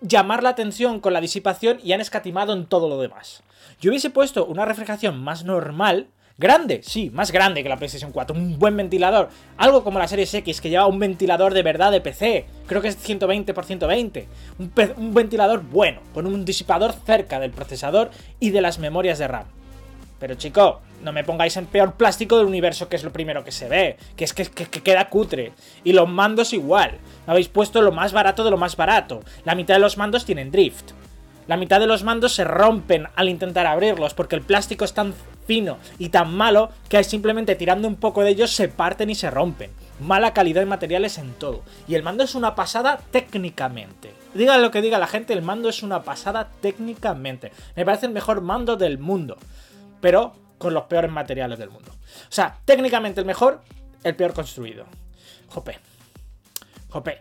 llamar 0.00 0.42
la 0.42 0.50
atención 0.50 1.00
con 1.00 1.12
la 1.12 1.20
disipación 1.20 1.78
y 1.82 1.92
han 1.92 2.00
escatimado 2.00 2.52
en 2.52 2.66
todo 2.66 2.88
lo 2.88 3.00
demás. 3.00 3.42
Yo 3.80 3.90
hubiese 3.90 4.10
puesto 4.10 4.44
una 4.44 4.64
refrigeración 4.64 5.22
más 5.22 5.44
normal, 5.44 6.08
grande, 6.42 6.80
sí, 6.82 7.10
más 7.14 7.30
grande 7.30 7.62
que 7.62 7.68
la 7.68 7.76
PlayStation 7.76 8.10
4, 8.10 8.36
un 8.36 8.58
buen 8.58 8.76
ventilador, 8.76 9.30
algo 9.56 9.84
como 9.84 10.00
la 10.00 10.08
Series 10.08 10.34
X 10.34 10.60
que 10.60 10.68
lleva 10.68 10.86
un 10.86 10.98
ventilador 10.98 11.54
de 11.54 11.62
verdad 11.62 11.92
de 11.92 12.00
PC, 12.00 12.44
creo 12.66 12.82
que 12.82 12.88
es 12.88 12.96
120 12.96 13.52
x 13.52 13.66
120, 13.66 14.28
un, 14.58 15.14
ventilador 15.14 15.62
bueno, 15.62 16.00
con 16.12 16.26
un 16.26 16.44
disipador 16.44 16.92
cerca 16.92 17.38
del 17.38 17.52
procesador 17.52 18.10
y 18.40 18.50
de 18.50 18.60
las 18.60 18.80
memorias 18.80 19.18
de 19.18 19.28
RAM. 19.28 19.46
Pero 20.18 20.34
chico, 20.34 20.80
no 21.02 21.12
me 21.12 21.24
pongáis 21.24 21.56
en 21.56 21.66
peor 21.66 21.94
plástico 21.94 22.38
del 22.38 22.46
universo, 22.46 22.88
que 22.88 22.96
es 22.96 23.04
lo 23.04 23.12
primero 23.12 23.42
que 23.42 23.50
se 23.50 23.68
ve. 23.68 23.96
Que 24.14 24.24
es 24.24 24.32
que, 24.32 24.44
queda 24.46 25.08
cutre. 25.08 25.52
Y 25.82 25.94
los 25.94 26.08
mandos 26.08 26.52
igual. 26.52 26.98
habéis 27.26 27.48
puesto 27.48 27.82
lo 27.82 27.90
más 27.90 28.12
barato 28.12 28.44
de 28.44 28.52
lo 28.52 28.56
más 28.56 28.76
barato. 28.76 29.20
La 29.44 29.56
mitad 29.56 29.74
de 29.74 29.80
los 29.80 29.98
mandos 29.98 30.24
tienen 30.24 30.52
drift. 30.52 30.92
La 31.48 31.56
mitad 31.56 31.80
de 31.80 31.88
los 31.88 32.04
mandos 32.04 32.34
se 32.34 32.44
rompen 32.44 33.08
al 33.16 33.28
intentar 33.28 33.66
abrirlos, 33.66 34.14
porque 34.14 34.36
el 34.36 34.42
plástico 34.42 34.84
es 34.84 34.94
tan 34.94 35.12
fino 35.46 35.78
y 35.98 36.08
tan 36.10 36.34
malo 36.34 36.70
que 36.88 37.02
simplemente 37.04 37.56
tirando 37.56 37.88
un 37.88 37.96
poco 37.96 38.22
de 38.22 38.30
ellos 38.30 38.50
se 38.50 38.68
parten 38.68 39.10
y 39.10 39.14
se 39.14 39.30
rompen. 39.30 39.70
Mala 40.00 40.32
calidad 40.32 40.62
de 40.62 40.66
materiales 40.66 41.18
en 41.18 41.32
todo. 41.34 41.62
Y 41.86 41.94
el 41.94 42.02
mando 42.02 42.24
es 42.24 42.34
una 42.34 42.54
pasada 42.54 43.00
técnicamente. 43.10 44.12
Diga 44.34 44.58
lo 44.58 44.70
que 44.70 44.82
diga 44.82 44.98
la 44.98 45.06
gente, 45.06 45.32
el 45.32 45.42
mando 45.42 45.68
es 45.68 45.82
una 45.82 46.02
pasada 46.02 46.50
técnicamente. 46.60 47.52
Me 47.76 47.84
parece 47.84 48.06
el 48.06 48.12
mejor 48.12 48.40
mando 48.40 48.76
del 48.76 48.98
mundo 48.98 49.36
pero 50.02 50.34
con 50.58 50.74
los 50.74 50.84
peores 50.84 51.10
materiales 51.10 51.58
del 51.58 51.70
mundo. 51.70 51.92
O 51.92 52.26
sea, 52.28 52.58
técnicamente 52.66 53.20
el 53.20 53.26
mejor, 53.26 53.62
el 54.04 54.14
peor 54.14 54.34
construido. 54.34 54.84
Jope. 55.48 55.78
Jope. 56.90 57.20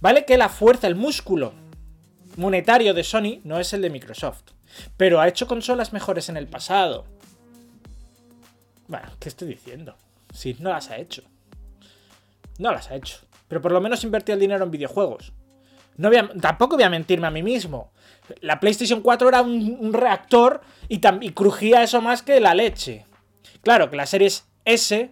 Vale 0.00 0.24
que 0.24 0.36
la 0.36 0.48
fuerza, 0.48 0.88
el 0.88 0.96
músculo 0.96 1.52
monetario 2.36 2.94
de 2.94 3.04
Sony 3.04 3.40
no 3.44 3.60
es 3.60 3.72
el 3.74 3.82
de 3.82 3.90
Microsoft. 3.90 4.42
Pero 4.96 5.20
ha 5.20 5.28
hecho 5.28 5.46
consolas 5.46 5.92
mejores 5.92 6.30
en 6.30 6.38
el 6.38 6.48
pasado. 6.48 7.04
¿Qué 9.18 9.28
estoy 9.28 9.48
diciendo? 9.48 9.96
Sí, 10.32 10.56
no 10.60 10.70
las 10.70 10.90
ha 10.90 10.98
hecho. 10.98 11.22
No 12.58 12.72
las 12.72 12.90
ha 12.90 12.96
hecho. 12.96 13.18
Pero 13.48 13.60
por 13.60 13.72
lo 13.72 13.80
menos 13.80 14.04
invertí 14.04 14.32
el 14.32 14.40
dinero 14.40 14.64
en 14.64 14.70
videojuegos. 14.70 15.32
No 15.96 16.10
tampoco 16.40 16.76
voy 16.76 16.84
a 16.84 16.90
mentirme 16.90 17.26
a 17.26 17.30
mí 17.30 17.42
mismo. 17.42 17.92
La 18.40 18.60
PlayStation 18.60 19.02
4 19.02 19.28
era 19.28 19.42
un, 19.42 19.92
reactor 19.92 20.62
y, 20.88 21.00
y, 21.20 21.30
crujía 21.32 21.82
eso 21.82 22.00
más 22.00 22.22
que 22.22 22.40
la 22.40 22.54
leche. 22.54 23.04
Claro, 23.62 23.90
que 23.90 23.96
la 23.96 24.06
Series 24.06 24.46
S, 24.64 25.10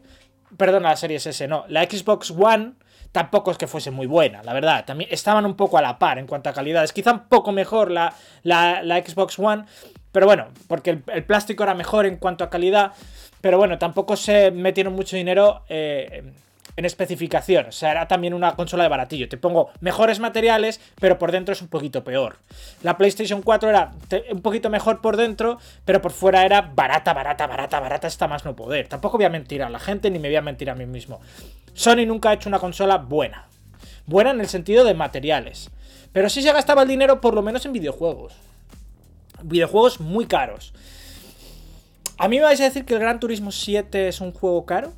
perdón, 0.57 0.85
la 0.85 0.97
Series 0.97 1.27
S, 1.27 1.47
no, 1.49 1.65
la 1.69 1.85
Xbox 1.85 2.31
One 2.31 2.75
tampoco 3.13 3.51
es 3.51 3.59
que 3.59 3.67
fuese 3.67 3.91
muy 3.91 4.07
buena, 4.07 4.43
la 4.43 4.53
verdad. 4.53 4.85
También 4.85 5.11
estaban 5.13 5.45
un 5.47 5.55
poco 5.55 5.79
a 5.79 5.83
la 5.83 5.99
par 5.99 6.19
en 6.19 6.27
cuanto 6.27 6.49
a 6.49 6.53
calidad. 6.53 6.85
Es 6.85 6.93
quizá 6.93 7.13
un 7.13 7.29
poco 7.29 7.53
mejor 7.53 7.91
la, 7.91 8.15
la, 8.43 9.03
Xbox 9.05 9.39
One, 9.39 9.65
pero 10.13 10.27
bueno, 10.27 10.49
porque 10.69 11.03
el, 11.07 11.25
plástico 11.25 11.63
era 11.63 11.75
mejor 11.75 12.07
en 12.07 12.17
cuanto 12.17 12.45
a 12.45 12.51
calidad. 12.51 12.93
Pero 13.41 13.59
bueno, 13.59 13.79
tampoco 13.79 14.17
se 14.17 14.51
metieron 14.51 14.95
mucho 14.95 15.17
dinero 15.17 15.63
eh, 15.69 16.33
en 16.77 16.85
especificación. 16.85 17.67
O 17.67 17.73
sea, 17.73 17.91
era 17.91 18.09
también 18.09 18.35
una 18.35 18.55
consola 18.57 18.85
de 18.85 18.89
baratillo. 18.89 19.29
Te 19.29 19.37
pongo 19.37 19.71
mejores 19.81 20.21
materiales, 20.21 20.81
pero 21.01 21.19
por 21.19 21.33
dentro 21.33 21.53
es 21.53 21.63
un 21.63 21.69
poquito 21.69 22.05
peor. 22.05 22.39
La 22.83 22.97
PlayStation 22.97 23.43
4 23.43 23.69
era 23.69 23.93
un 24.31 24.43
poquito 24.43 24.71
mejor 24.71 25.01
por 25.01 25.17
dentro, 25.17 25.59
pero 25.85 26.01
por 26.01 26.13
fuera 26.13 26.45
era 26.45 26.63
barata, 26.63 27.13
barata, 27.13 27.47
barata, 27.47 27.81
barata, 27.81 28.07
está 28.07 28.29
más 28.29 28.45
no 28.45 28.57
poder. 28.57 28.89
Tampoco 28.89 29.17
voy 29.17 29.27
a 29.27 29.31
mentir 29.31 29.63
a 29.63 29.71
la 29.71 29.79
gente 29.79 30.11
ni 30.11 30.19
me 30.19 30.29
voy 30.29 30.37
a 30.37 30.43
mentir 30.43 30.71
a 30.71 30.75
mí 30.75 30.87
mismo. 30.87 31.21
Sony 31.75 32.07
nunca 32.07 32.31
ha 32.31 32.35
hecho 32.35 32.49
una 32.49 32.59
consola 32.59 32.99
buena. 32.99 33.47
Buena 34.07 34.31
en 34.31 34.41
el 34.41 34.49
sentido 34.49 34.85
de 34.85 34.95
materiales. 34.95 35.71
Pero 36.13 36.29
sí 36.29 36.43
se 36.43 36.53
gastaba 36.53 36.83
el 36.83 36.89
dinero 36.89 37.21
por 37.21 37.35
lo 37.35 37.43
menos 37.43 37.65
en 37.67 37.73
videojuegos. 37.73 38.35
Videojuegos 39.43 40.01
muy 40.01 40.27
caros. 40.27 40.73
¿A 42.21 42.29
mí 42.29 42.37
me 42.37 42.43
vais 42.43 42.61
a 42.61 42.65
decir 42.65 42.85
que 42.85 42.93
el 42.93 43.01
Gran 43.01 43.19
Turismo 43.19 43.51
7 43.51 44.09
es 44.09 44.21
un 44.21 44.33
juego 44.33 44.67
caro? 44.67 44.93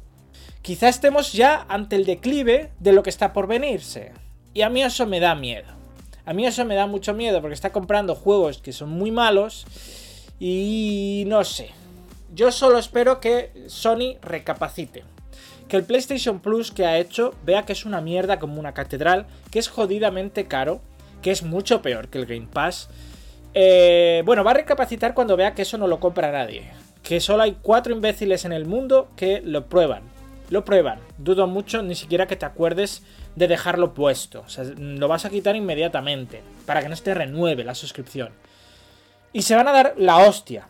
Quizá 0.60 0.88
estemos 0.88 1.32
ya 1.32 1.64
ante 1.68 1.94
el 1.94 2.04
declive 2.04 2.72
de 2.80 2.92
lo 2.92 3.04
que 3.04 3.10
está 3.10 3.32
por 3.32 3.46
venirse. 3.46 4.10
Y 4.54 4.62
a 4.62 4.68
mí 4.68 4.82
eso 4.82 5.06
me 5.06 5.20
da 5.20 5.36
miedo. 5.36 5.68
A 6.26 6.32
mí 6.32 6.44
eso 6.44 6.64
me 6.64 6.74
da 6.74 6.88
mucho 6.88 7.14
miedo 7.14 7.40
porque 7.40 7.54
está 7.54 7.70
comprando 7.70 8.16
juegos 8.16 8.58
que 8.58 8.72
son 8.72 8.90
muy 8.90 9.12
malos 9.12 9.66
y 10.40 11.22
no 11.28 11.44
sé. 11.44 11.70
Yo 12.34 12.50
solo 12.50 12.76
espero 12.76 13.20
que 13.20 13.52
Sony 13.68 14.16
recapacite. 14.20 15.04
Que 15.68 15.76
el 15.76 15.84
PlayStation 15.84 16.40
Plus 16.40 16.72
que 16.72 16.86
ha 16.86 16.98
hecho 16.98 17.36
vea 17.44 17.64
que 17.64 17.72
es 17.72 17.84
una 17.84 18.00
mierda 18.00 18.40
como 18.40 18.58
una 18.58 18.74
catedral, 18.74 19.26
que 19.52 19.60
es 19.60 19.68
jodidamente 19.68 20.48
caro, 20.48 20.80
que 21.22 21.30
es 21.30 21.44
mucho 21.44 21.82
peor 21.82 22.08
que 22.08 22.18
el 22.18 22.26
Game 22.26 22.48
Pass. 22.52 22.88
Eh, 23.54 24.24
bueno, 24.26 24.42
va 24.42 24.50
a 24.50 24.54
recapacitar 24.54 25.14
cuando 25.14 25.36
vea 25.36 25.54
que 25.54 25.62
eso 25.62 25.78
no 25.78 25.86
lo 25.86 26.00
compra 26.00 26.32
nadie. 26.32 26.82
Que 27.02 27.20
solo 27.20 27.42
hay 27.42 27.56
cuatro 27.60 27.92
imbéciles 27.92 28.44
en 28.44 28.52
el 28.52 28.66
mundo 28.66 29.08
que 29.16 29.40
lo 29.42 29.66
prueban 29.66 30.12
lo 30.52 30.64
prueban. 30.66 31.00
Dudo 31.16 31.46
mucho 31.46 31.82
ni 31.82 31.94
siquiera 31.94 32.26
que 32.26 32.36
te 32.36 32.44
acuerdes 32.44 33.02
de 33.34 33.48
dejarlo 33.48 33.94
puesto. 33.94 34.42
O 34.42 34.48
sea, 34.48 34.64
lo 34.64 35.08
vas 35.08 35.24
a 35.24 35.30
quitar 35.30 35.56
inmediatamente 35.56 36.42
para 36.66 36.82
que 36.82 36.90
no 36.90 36.96
te 36.96 37.14
renueve 37.14 37.64
la 37.64 37.74
suscripción. 37.74 38.30
Y 39.32 39.42
se 39.42 39.56
van 39.56 39.66
a 39.66 39.72
dar 39.72 39.94
la 39.96 40.18
hostia. 40.18 40.68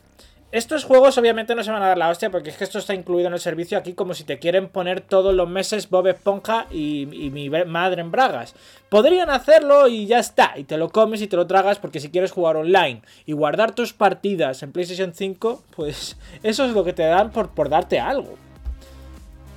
Estos 0.52 0.84
juegos 0.84 1.16
obviamente 1.16 1.54
no 1.54 1.64
se 1.64 1.70
van 1.70 1.82
a 1.82 1.86
dar 1.86 1.96
la 1.96 2.10
hostia 2.10 2.28
porque 2.28 2.50
es 2.50 2.58
que 2.58 2.64
esto 2.64 2.78
está 2.78 2.92
incluido 2.92 3.26
en 3.28 3.32
el 3.32 3.40
servicio 3.40 3.78
aquí 3.78 3.94
como 3.94 4.12
si 4.12 4.24
te 4.24 4.38
quieren 4.38 4.68
poner 4.68 5.00
todos 5.00 5.34
los 5.34 5.48
meses 5.48 5.88
Bob 5.88 6.08
Esponja 6.08 6.66
y, 6.70 7.06
mi 7.06 7.48
madre 7.48 8.02
en 8.02 8.10
bragas. 8.10 8.54
Podrían 8.90 9.30
hacerlo 9.30 9.88
y 9.88 10.04
ya 10.04 10.18
está, 10.18 10.52
y 10.58 10.64
te 10.64 10.76
lo 10.76 10.90
comes 10.90 11.22
y 11.22 11.26
te 11.26 11.36
lo 11.36 11.46
tragas 11.46 11.78
porque 11.78 12.00
si 12.00 12.10
quieres 12.10 12.32
jugar 12.32 12.58
online 12.58 13.00
y 13.24 13.32
guardar 13.32 13.74
tus 13.74 13.94
partidas 13.94 14.62
en 14.62 14.72
PlayStation 14.72 15.14
5, 15.14 15.62
pues 15.74 16.18
eso 16.42 16.66
es 16.66 16.72
lo 16.72 16.84
que 16.84 16.92
te 16.92 17.04
dan 17.04 17.30
por, 17.30 17.48
por 17.48 17.70
darte 17.70 17.98
algo. 17.98 18.34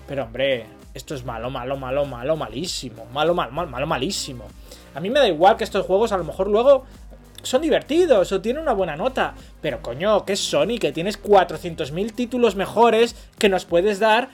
Pero 0.07 0.23
hombre, 0.23 0.65
esto 0.93 1.13
es 1.13 1.25
malo, 1.25 1.49
malo, 1.49 1.75
malo, 1.75 2.05
malo, 2.05 2.37
malísimo. 2.37 3.05
Malo, 3.11 3.33
malo, 3.33 3.51
malo, 3.51 3.69
malo, 3.69 3.85
malísimo. 3.85 4.45
A 4.93 5.01
mí 5.01 5.09
me 5.09 5.19
da 5.19 5.27
igual 5.27 5.57
que 5.57 5.65
estos 5.65 5.85
juegos 5.85 6.13
a 6.13 6.17
lo 6.17 6.23
mejor 6.23 6.47
luego 6.47 6.85
son 7.45 7.61
divertidos 7.61 8.31
o 8.31 8.41
tienen 8.41 8.61
una 8.61 8.73
buena 8.73 8.95
nota. 8.95 9.35
Pero 9.61 9.81
coño, 9.81 10.25
que 10.25 10.33
es 10.33 10.39
Sony, 10.39 10.77
que 10.79 10.91
tienes 10.91 11.21
400.000 11.21 12.13
títulos 12.13 12.55
mejores 12.55 13.15
que 13.37 13.49
nos 13.49 13.65
puedes 13.65 13.99
dar. 13.99 14.29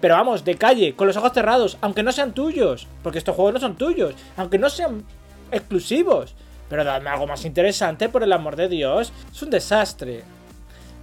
Pero 0.00 0.14
vamos, 0.14 0.44
de 0.44 0.56
calle, 0.56 0.94
con 0.94 1.06
los 1.06 1.16
ojos 1.16 1.32
cerrados, 1.32 1.78
aunque 1.80 2.02
no 2.02 2.12
sean 2.12 2.34
tuyos. 2.34 2.86
Porque 3.02 3.18
estos 3.18 3.34
juegos 3.34 3.54
no 3.54 3.60
son 3.60 3.76
tuyos. 3.76 4.14
Aunque 4.36 4.58
no 4.58 4.68
sean 4.68 5.04
exclusivos. 5.50 6.34
Pero 6.68 6.84
dame 6.84 7.10
algo 7.10 7.26
más 7.26 7.44
interesante, 7.44 8.08
por 8.08 8.22
el 8.22 8.32
amor 8.32 8.56
de 8.56 8.68
Dios. 8.68 9.12
Es 9.32 9.42
un 9.42 9.50
desastre. 9.50 10.22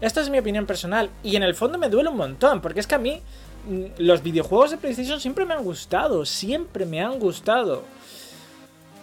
Esta 0.01 0.21
es 0.21 0.29
mi 0.29 0.39
opinión 0.39 0.65
personal. 0.65 1.09
Y 1.23 1.35
en 1.35 1.43
el 1.43 1.55
fondo 1.55 1.77
me 1.77 1.89
duele 1.89 2.09
un 2.09 2.17
montón. 2.17 2.61
Porque 2.61 2.79
es 2.79 2.87
que 2.87 2.95
a 2.95 2.99
mí 2.99 3.21
Mm, 3.67 3.85
los 3.99 4.23
videojuegos 4.23 4.71
de 4.71 4.77
PlayStation 4.77 5.19
siempre 5.19 5.45
me 5.45 5.53
han 5.53 5.63
gustado, 5.63 6.25
siempre 6.25 6.85
me 6.85 7.01
han 7.01 7.19
gustado. 7.19 7.83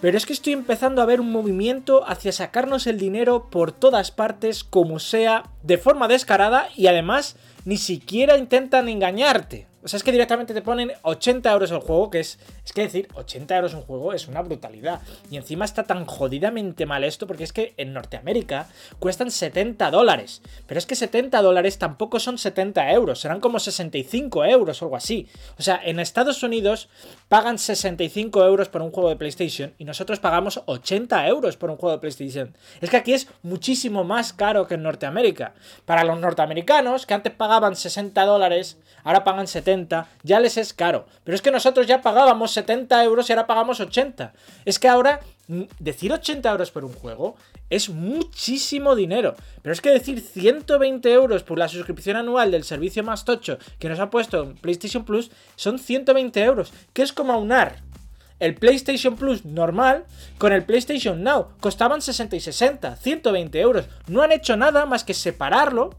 Pero 0.00 0.16
es 0.16 0.26
que 0.26 0.32
estoy 0.32 0.52
empezando 0.52 1.02
a 1.02 1.06
ver 1.06 1.20
un 1.20 1.30
movimiento 1.30 2.08
hacia 2.08 2.32
sacarnos 2.32 2.86
el 2.86 2.98
dinero 2.98 3.48
por 3.50 3.72
todas 3.72 4.10
partes, 4.10 4.64
como 4.64 4.98
sea, 4.98 5.44
de 5.62 5.78
forma 5.78 6.08
descarada 6.08 6.68
y 6.76 6.86
además 6.86 7.36
ni 7.64 7.76
siquiera 7.76 8.36
intentan 8.36 8.88
engañarte. 8.88 9.67
O 9.82 9.88
sea, 9.88 9.96
es 9.96 10.02
que 10.02 10.12
directamente 10.12 10.54
te 10.54 10.62
ponen 10.62 10.92
80 11.02 11.52
euros 11.52 11.70
el 11.70 11.78
juego, 11.78 12.10
que 12.10 12.20
es. 12.20 12.38
Es 12.64 12.72
que 12.72 12.82
decir, 12.82 13.08
80 13.14 13.56
euros 13.56 13.74
un 13.74 13.82
juego 13.82 14.12
es 14.12 14.26
una 14.26 14.42
brutalidad. 14.42 15.00
Y 15.30 15.36
encima 15.36 15.64
está 15.64 15.84
tan 15.84 16.04
jodidamente 16.04 16.84
mal 16.84 17.04
esto, 17.04 17.26
porque 17.26 17.44
es 17.44 17.52
que 17.52 17.74
en 17.76 17.92
Norteamérica 17.92 18.68
cuestan 18.98 19.30
70 19.30 19.90
dólares. 19.90 20.42
Pero 20.66 20.78
es 20.78 20.86
que 20.86 20.96
70 20.96 21.40
dólares 21.42 21.78
tampoco 21.78 22.18
son 22.18 22.38
70 22.38 22.90
euros, 22.92 23.20
serán 23.20 23.40
como 23.40 23.58
65 23.60 24.44
euros 24.44 24.82
o 24.82 24.86
algo 24.86 24.96
así. 24.96 25.28
O 25.58 25.62
sea, 25.62 25.80
en 25.84 26.00
Estados 26.00 26.42
Unidos 26.42 26.88
pagan 27.28 27.58
65 27.58 28.44
euros 28.44 28.68
por 28.68 28.82
un 28.82 28.90
juego 28.90 29.08
de 29.10 29.16
PlayStation 29.16 29.74
y 29.78 29.84
nosotros 29.84 30.18
pagamos 30.18 30.62
80 30.66 31.26
euros 31.28 31.56
por 31.56 31.70
un 31.70 31.76
juego 31.76 31.94
de 31.94 32.00
PlayStation. 32.00 32.56
Es 32.80 32.90
que 32.90 32.96
aquí 32.96 33.12
es 33.12 33.28
muchísimo 33.42 34.04
más 34.04 34.32
caro 34.32 34.66
que 34.66 34.74
en 34.74 34.82
Norteamérica. 34.82 35.54
Para 35.84 36.04
los 36.04 36.18
norteamericanos, 36.18 37.06
que 37.06 37.14
antes 37.14 37.32
pagaban 37.32 37.76
60 37.76 38.24
dólares, 38.24 38.78
ahora 39.04 39.24
pagan 39.24 39.46
70, 39.46 39.67
ya 40.22 40.40
les 40.40 40.56
es 40.56 40.72
caro. 40.72 41.06
Pero 41.24 41.34
es 41.34 41.42
que 41.42 41.50
nosotros 41.50 41.86
ya 41.86 42.02
pagábamos 42.02 42.52
70 42.52 43.04
euros 43.04 43.28
y 43.28 43.32
ahora 43.32 43.46
pagamos 43.46 43.80
80. 43.80 44.32
Es 44.64 44.78
que 44.78 44.88
ahora 44.88 45.20
mm, 45.48 45.62
decir 45.78 46.12
80 46.12 46.50
euros 46.50 46.70
por 46.70 46.84
un 46.84 46.92
juego 46.92 47.36
es 47.70 47.88
muchísimo 47.88 48.94
dinero. 48.94 49.34
Pero 49.62 49.72
es 49.72 49.80
que 49.80 49.90
decir 49.90 50.20
120 50.20 51.12
euros 51.12 51.42
por 51.42 51.58
la 51.58 51.68
suscripción 51.68 52.16
anual 52.16 52.50
del 52.50 52.64
servicio 52.64 53.04
más 53.04 53.24
tocho 53.24 53.58
que 53.78 53.88
nos 53.88 54.00
ha 54.00 54.10
puesto 54.10 54.54
PlayStation 54.60 55.04
Plus 55.04 55.30
son 55.56 55.78
120 55.78 56.42
euros, 56.42 56.72
que 56.92 57.02
es 57.02 57.12
como 57.12 57.32
aunar 57.32 57.88
el 58.40 58.54
PlayStation 58.54 59.16
Plus 59.16 59.44
normal 59.44 60.04
con 60.38 60.52
el 60.52 60.64
PlayStation 60.64 61.22
Now. 61.22 61.48
Costaban 61.60 62.02
60 62.02 62.36
y 62.36 62.40
60, 62.40 62.96
120 62.96 63.60
euros. 63.60 63.86
No 64.06 64.22
han 64.22 64.32
hecho 64.32 64.56
nada 64.56 64.86
más 64.86 65.04
que 65.04 65.14
separarlo, 65.14 65.90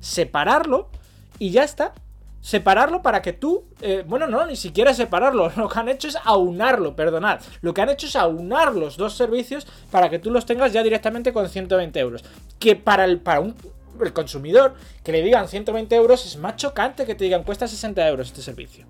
separarlo 0.00 0.90
y 1.38 1.50
ya 1.50 1.64
está. 1.64 1.94
Separarlo 2.40 3.02
para 3.02 3.20
que 3.20 3.32
tú... 3.32 3.66
Eh, 3.80 4.04
bueno, 4.06 4.26
no, 4.26 4.46
ni 4.46 4.56
siquiera 4.56 4.94
separarlo. 4.94 5.50
Lo 5.56 5.68
que 5.68 5.78
han 5.78 5.88
hecho 5.88 6.08
es 6.08 6.16
aunarlo, 6.24 6.94
perdonad. 6.94 7.40
Lo 7.60 7.74
que 7.74 7.82
han 7.82 7.90
hecho 7.90 8.06
es 8.06 8.16
aunar 8.16 8.74
los 8.74 8.96
dos 8.96 9.14
servicios 9.14 9.66
para 9.90 10.08
que 10.08 10.18
tú 10.18 10.30
los 10.30 10.46
tengas 10.46 10.72
ya 10.72 10.82
directamente 10.82 11.32
con 11.32 11.48
120 11.48 11.98
euros. 11.98 12.24
Que 12.58 12.76
para 12.76 13.04
el, 13.04 13.20
para 13.20 13.40
un, 13.40 13.54
el 14.00 14.12
consumidor 14.12 14.74
que 15.02 15.12
le 15.12 15.22
digan 15.22 15.48
120 15.48 15.94
euros 15.96 16.26
es 16.26 16.36
más 16.36 16.56
chocante 16.56 17.06
que 17.06 17.14
te 17.14 17.24
digan 17.24 17.42
cuesta 17.42 17.66
60 17.66 18.08
euros 18.08 18.28
este 18.28 18.42
servicio. 18.42 18.86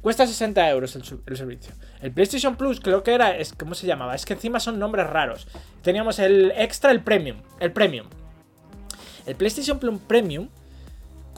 Cuesta 0.00 0.26
60 0.26 0.70
euros 0.70 0.96
el, 0.96 1.04
servicio. 1.04 1.74
El 2.00 2.12
PlayStation 2.12 2.56
Plus 2.56 2.80
creo 2.80 3.02
que 3.02 3.12
era, 3.12 3.36
es, 3.36 3.52
¿cómo 3.52 3.74
se 3.74 3.86
llamaba? 3.86 4.14
Es 4.14 4.24
que 4.24 4.32
encima 4.32 4.58
son 4.58 4.78
nombres 4.78 5.06
raros. 5.06 5.46
Teníamos 5.82 6.18
el 6.18 6.52
extra, 6.56 6.90
el 6.90 7.02
premium. 7.02 7.42
El 7.58 7.72
premium. 7.72 8.06
El 9.26 9.36
PlayStation 9.36 9.78
Plus 9.78 10.00
Premium 10.06 10.48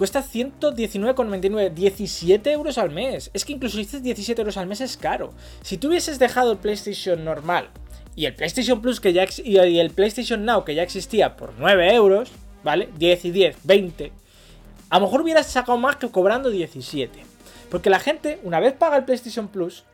cuesta 0.02 0.24
119,99. 0.24 1.74
17 1.74 2.50
euros 2.50 2.76
al 2.76 2.90
mes. 2.90 3.30
Es 3.34 3.44
que 3.44 3.52
incluso 3.52 3.76
si 3.76 3.84
dices 3.84 4.02
17 4.02 4.40
euros 4.40 4.56
al 4.56 4.66
mes 4.66 4.80
es 4.80 4.96
caro. 4.96 5.32
Si 5.62 5.78
tú 5.78 5.86
hubieses 5.86 6.18
dejado 6.18 6.50
el 6.50 6.58
PlayStation 6.58 7.24
normal 7.24 7.68
y 8.16 8.26
el 8.26 8.34
PlayStation 8.34 8.82
Plus 8.82 8.98
que 8.98 9.12
ya 9.12 9.26
y 9.44 9.78
el 9.78 9.90
PlayStation 9.90 10.44
Now 10.44 10.64
que 10.64 10.74
ya 10.74 10.82
existía 10.82 11.36
por 11.36 11.52
9 11.56 11.94
euros, 11.94 12.32
¿vale? 12.64 12.88
10 12.98 13.26
y 13.26 13.30
10, 13.30 13.56
20. 13.62 14.12
A 14.90 14.98
lo 14.98 15.06
mejor 15.06 15.20
hubieras 15.20 15.46
sacado 15.46 15.78
más 15.78 15.94
que 15.94 16.08
cobrando 16.08 16.50
17. 16.50 17.22
Porque 17.70 17.88
la 17.88 18.00
gente, 18.00 18.40
una 18.42 18.58
vez 18.58 18.72
paga 18.72 18.96
el 18.96 19.04
PlayStation 19.04 19.46
Plus 19.46 19.84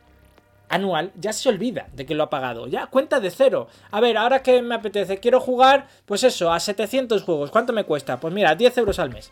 anual, 0.69 1.11
ya 1.19 1.33
se 1.33 1.49
olvida 1.49 1.87
de 1.93 2.07
que 2.07 2.15
lo 2.15 2.23
ha 2.23 2.31
pagado. 2.31 2.65
Ya 2.65 2.87
cuenta 2.87 3.19
de 3.19 3.29
cero. 3.29 3.67
A 3.91 3.99
ver, 3.99 4.17
ahora 4.17 4.41
que 4.41 4.59
me 4.63 4.73
apetece, 4.73 5.19
quiero 5.19 5.39
jugar, 5.39 5.87
pues 6.07 6.23
eso, 6.23 6.51
a 6.51 6.59
700 6.59 7.21
juegos. 7.21 7.51
¿Cuánto 7.51 7.73
me 7.73 7.83
cuesta? 7.83 8.19
Pues 8.19 8.33
mira, 8.33 8.55
10 8.55 8.75
euros 8.79 8.97
al 8.97 9.11
mes. 9.11 9.31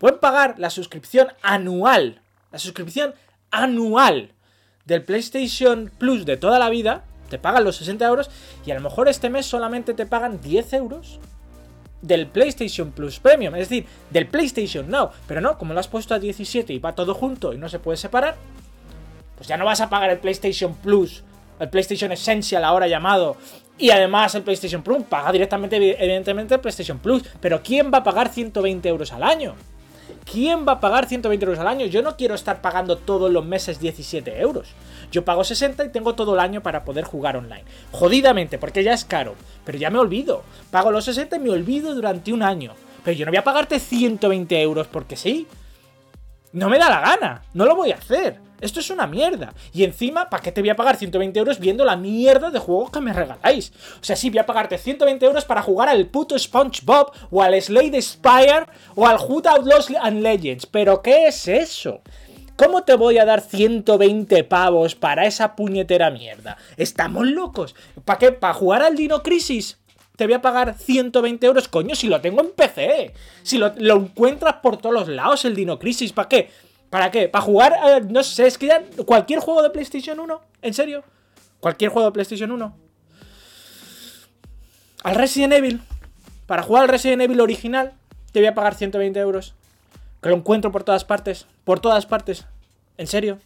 Pueden 0.00 0.18
pagar 0.18 0.54
la 0.56 0.70
suscripción 0.70 1.28
anual. 1.42 2.22
La 2.50 2.58
suscripción 2.58 3.14
anual 3.50 4.32
del 4.86 5.04
PlayStation 5.04 5.92
Plus 5.98 6.24
de 6.24 6.38
toda 6.38 6.58
la 6.58 6.70
vida. 6.70 7.04
Te 7.28 7.38
pagan 7.38 7.64
los 7.64 7.76
60 7.76 8.06
euros 8.06 8.30
y 8.64 8.70
a 8.70 8.74
lo 8.74 8.80
mejor 8.80 9.10
este 9.10 9.28
mes 9.28 9.44
solamente 9.44 9.92
te 9.92 10.06
pagan 10.06 10.40
10 10.40 10.72
euros 10.72 11.20
del 12.00 12.28
PlayStation 12.28 12.92
Plus 12.92 13.20
Premium, 13.20 13.54
es 13.56 13.68
decir, 13.68 13.84
del 14.08 14.26
PlayStation 14.26 14.88
Now. 14.90 15.10
Pero 15.28 15.42
no, 15.42 15.58
como 15.58 15.74
lo 15.74 15.80
has 15.80 15.88
puesto 15.88 16.14
a 16.14 16.18
17 16.18 16.72
y 16.72 16.78
va 16.78 16.94
todo 16.94 17.12
junto 17.12 17.52
y 17.52 17.58
no 17.58 17.68
se 17.68 17.78
puede 17.78 17.98
separar, 17.98 18.36
pues 19.36 19.48
ya 19.48 19.58
no 19.58 19.66
vas 19.66 19.82
a 19.82 19.90
pagar 19.90 20.08
el 20.08 20.18
PlayStation 20.18 20.76
Plus, 20.76 21.22
el 21.58 21.68
PlayStation 21.68 22.10
Essential 22.10 22.64
ahora 22.64 22.88
llamado, 22.88 23.36
y 23.76 23.90
además 23.90 24.34
el 24.34 24.44
PlayStation 24.44 24.82
Plus, 24.82 25.02
paga 25.04 25.30
directamente, 25.30 25.76
evidentemente, 25.76 26.54
el 26.54 26.60
PlayStation 26.60 26.98
Plus. 26.98 27.22
Pero 27.38 27.62
¿quién 27.62 27.90
va 27.92 27.98
a 27.98 28.02
pagar 28.02 28.30
120 28.30 28.88
euros 28.88 29.12
al 29.12 29.22
año? 29.22 29.54
¿Quién 30.24 30.66
va 30.66 30.72
a 30.72 30.80
pagar 30.80 31.06
120 31.06 31.44
euros 31.44 31.58
al 31.58 31.68
año? 31.68 31.86
Yo 31.86 32.02
no 32.02 32.16
quiero 32.16 32.34
estar 32.34 32.60
pagando 32.60 32.96
todos 32.96 33.30
los 33.30 33.44
meses 33.44 33.80
17 33.80 34.40
euros. 34.40 34.68
Yo 35.10 35.24
pago 35.24 35.44
60 35.44 35.84
y 35.84 35.88
tengo 35.88 36.14
todo 36.14 36.34
el 36.34 36.40
año 36.40 36.62
para 36.62 36.84
poder 36.84 37.04
jugar 37.04 37.36
online. 37.36 37.64
Jodidamente, 37.90 38.58
porque 38.58 38.84
ya 38.84 38.92
es 38.92 39.04
caro. 39.04 39.34
Pero 39.64 39.78
ya 39.78 39.90
me 39.90 39.98
olvido. 39.98 40.42
Pago 40.70 40.90
los 40.90 41.04
60 41.04 41.36
y 41.36 41.40
me 41.40 41.50
olvido 41.50 41.94
durante 41.94 42.32
un 42.32 42.42
año. 42.42 42.74
Pero 43.04 43.16
yo 43.16 43.26
no 43.26 43.32
voy 43.32 43.38
a 43.38 43.44
pagarte 43.44 43.80
120 43.80 44.60
euros 44.62 44.86
porque 44.86 45.16
sí. 45.16 45.46
No 46.52 46.68
me 46.68 46.78
da 46.78 46.88
la 46.88 47.00
gana. 47.00 47.42
No 47.54 47.64
lo 47.64 47.76
voy 47.76 47.92
a 47.92 47.96
hacer. 47.96 48.40
Esto 48.60 48.80
es 48.80 48.90
una 48.90 49.06
mierda. 49.06 49.54
Y 49.72 49.84
encima, 49.84 50.28
¿para 50.28 50.42
qué 50.42 50.52
te 50.52 50.60
voy 50.60 50.70
a 50.70 50.76
pagar 50.76 50.96
120 50.96 51.38
euros 51.38 51.58
viendo 51.58 51.84
la 51.84 51.96
mierda 51.96 52.50
de 52.50 52.58
juegos 52.58 52.90
que 52.90 53.00
me 53.00 53.12
regaláis? 53.12 53.72
O 54.00 54.04
sea, 54.04 54.16
sí, 54.16 54.28
voy 54.28 54.40
a 54.40 54.46
pagarte 54.46 54.76
120 54.76 55.24
euros 55.24 55.44
para 55.44 55.62
jugar 55.62 55.88
al 55.88 56.06
puto 56.06 56.38
SpongeBob 56.38 57.12
o 57.30 57.42
al 57.42 57.60
Slade 57.60 58.02
Spire 58.02 58.66
o 58.94 59.06
al 59.06 59.18
Hood 59.18 59.46
Outlaws 59.46 59.92
and 60.02 60.22
Legends. 60.22 60.66
¿Pero 60.66 61.00
qué 61.00 61.28
es 61.28 61.48
eso? 61.48 62.02
¿Cómo 62.56 62.82
te 62.82 62.94
voy 62.94 63.16
a 63.16 63.24
dar 63.24 63.40
120 63.40 64.44
pavos 64.44 64.94
para 64.94 65.24
esa 65.24 65.56
puñetera 65.56 66.10
mierda? 66.10 66.58
¿Estamos 66.76 67.26
locos? 67.26 67.74
¿Para 68.04 68.18
qué? 68.18 68.32
¿Para 68.32 68.52
jugar 68.52 68.82
al 68.82 68.96
Dino 68.96 69.22
Crisis? 69.22 69.79
Te 70.20 70.26
voy 70.26 70.34
a 70.34 70.42
pagar 70.42 70.74
120 70.74 71.46
euros, 71.46 71.66
coño, 71.66 71.94
si 71.94 72.06
lo 72.06 72.20
tengo 72.20 72.42
en 72.42 72.50
PC. 72.50 73.14
Si 73.42 73.56
lo, 73.56 73.72
encuentras 73.96 74.56
por 74.56 74.76
todos 74.76 74.94
los 74.94 75.08
lados, 75.08 75.46
el 75.46 75.56
Dino 75.56 75.78
Crisis, 75.78 76.12
¿para 76.12 76.28
qué? 76.28 76.50
¿Para 76.90 77.10
qué? 77.10 77.30
¿Para 77.30 77.42
jugar? 77.42 77.72
Eh, 77.72 78.02
no 78.06 78.22
sé, 78.22 78.46
es 78.46 78.58
que 78.58 78.66
ya 78.66 78.84
cualquier 79.06 79.40
juego 79.40 79.62
de 79.62 79.70
PlayStation 79.70 80.20
1, 80.20 80.40
¿en 80.60 80.74
serio? 80.74 81.04
Cualquier 81.58 81.90
juego 81.90 82.08
de 82.08 82.12
PlayStation 82.12 82.52
1. 82.52 82.76
Al 85.04 85.14
Resident 85.14 85.54
Evil. 85.54 85.80
Para 86.44 86.64
jugar 86.64 86.82
al 86.82 86.90
Resident 86.90 87.22
Evil 87.22 87.40
original, 87.40 87.94
te 88.30 88.40
voy 88.40 88.48
a 88.48 88.54
pagar 88.54 88.74
120 88.74 89.18
euros. 89.20 89.54
Que 90.20 90.28
lo 90.28 90.36
encuentro 90.36 90.70
por 90.70 90.84
todas 90.84 91.06
partes. 91.06 91.46
Por 91.64 91.80
todas 91.80 92.04
partes. 92.04 92.44
¿En 92.98 93.06
serio? 93.06 93.38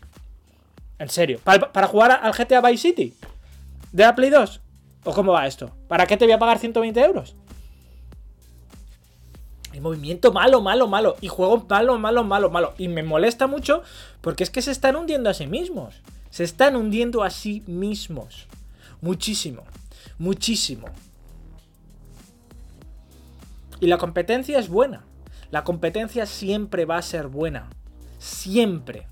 ¿En 0.99 1.09
serio? 1.09 1.39
¿Para, 1.45 1.87
jugar 1.87 2.19
al 2.21 2.33
GTA 2.33 2.61
Vice 2.63 2.89
City? 2.89 3.15
¿De 3.93 4.03
la 4.03 4.17
Play 4.17 4.31
2? 4.31 4.61
¿O 5.05 5.13
cómo 5.13 5.33
va 5.33 5.47
esto? 5.47 5.71
¿Para 5.89 6.07
qué 6.07 6.17
te 6.17 6.25
voy 6.25 6.33
a 6.33 6.39
pagar 6.39 6.59
120 6.59 7.01
euros? 7.01 7.37
El 9.73 9.81
movimiento 9.81 10.33
malo, 10.33 10.61
malo, 10.61 10.87
malo. 10.87 11.17
Y 11.21 11.29
juego 11.29 11.67
malo, 11.69 11.99
malo, 11.99 12.25
malo, 12.25 12.51
malo. 12.51 12.75
Y 12.79 12.89
me 12.89 13.03
molesta 13.03 13.47
mucho 13.47 13.83
porque 14.21 14.45
es 14.45 14.51
que 14.51 14.63
se 14.63 14.71
están 14.71 14.97
hundiendo 14.97 15.29
a 15.29 15.35
sí 15.35 15.47
mismos. 15.47 15.97
Se 16.31 16.45
están 16.45 16.77
hundiendo 16.77 17.23
a 17.23 17.31
sí 17.31 17.63
mismos. 17.67 18.47
Muchísimo. 19.01 19.65
Muchísimo. 20.19 20.89
Y 23.81 23.87
la 23.87 23.99
competencia 23.99 24.59
es 24.59 24.69
buena. 24.69 25.05
La 25.51 25.65
competencia 25.65 26.25
siempre 26.27 26.85
va 26.85 26.97
a 26.97 27.03
ser 27.03 27.29
buena. 27.29 27.69
Siempre. 28.19 29.09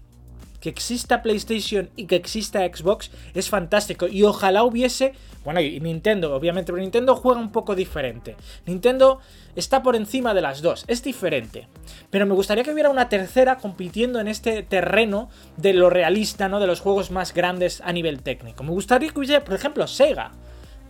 Que 0.63 0.71
exista 0.71 1.23
PlayStation 1.23 1.91
y 1.97 2.07
que 2.07 2.17
exista 2.17 2.61
Xbox 2.61 3.11
es 3.35 3.51
fantástico. 3.51 4.07
Y 4.07 4.23
ojalá 4.23 4.63
hubiese. 4.63 5.13
Bueno, 5.45 5.61
y 5.61 5.81
Nintendo, 5.81 6.35
obviamente, 6.35 6.73
pero 6.73 6.81
Nintendo 6.81 7.17
juega 7.17 7.41
un 7.41 7.51
poco 7.51 7.75
diferente. 7.75 8.37
Nintendo 8.65 9.19
está 9.57 9.83
por 9.83 9.97
encima 9.97 10.35
de 10.35 10.41
las 10.41 10.63
dos. 10.63 10.85
Es 10.87 11.03
diferente. 11.03 11.67
Pero 12.11 12.27
me 12.27 12.35
gustaría 12.35 12.63
que 12.63 12.73
hubiera 12.73 12.91
una 12.91 13.09
tercera 13.09 13.59
compitiendo 13.59 14.21
en 14.21 14.29
este 14.29 14.63
terreno 14.63 15.29
de 15.57 15.75
lo 15.75 15.91
realista, 15.91 16.49
¿no? 16.49 16.61
De 16.61 16.69
los 16.69 16.81
juegos 16.81 17.11
más 17.11 17.35
grandes 17.35 17.81
a 17.81 17.93
nivel 17.93 18.23
técnico. 18.23 18.63
Me 18.63 18.71
gustaría 18.71 19.11
que 19.11 19.19
hubiera, 19.19 19.45
por 19.45 19.55
ejemplo, 19.55 19.87
Sega. 19.89 20.31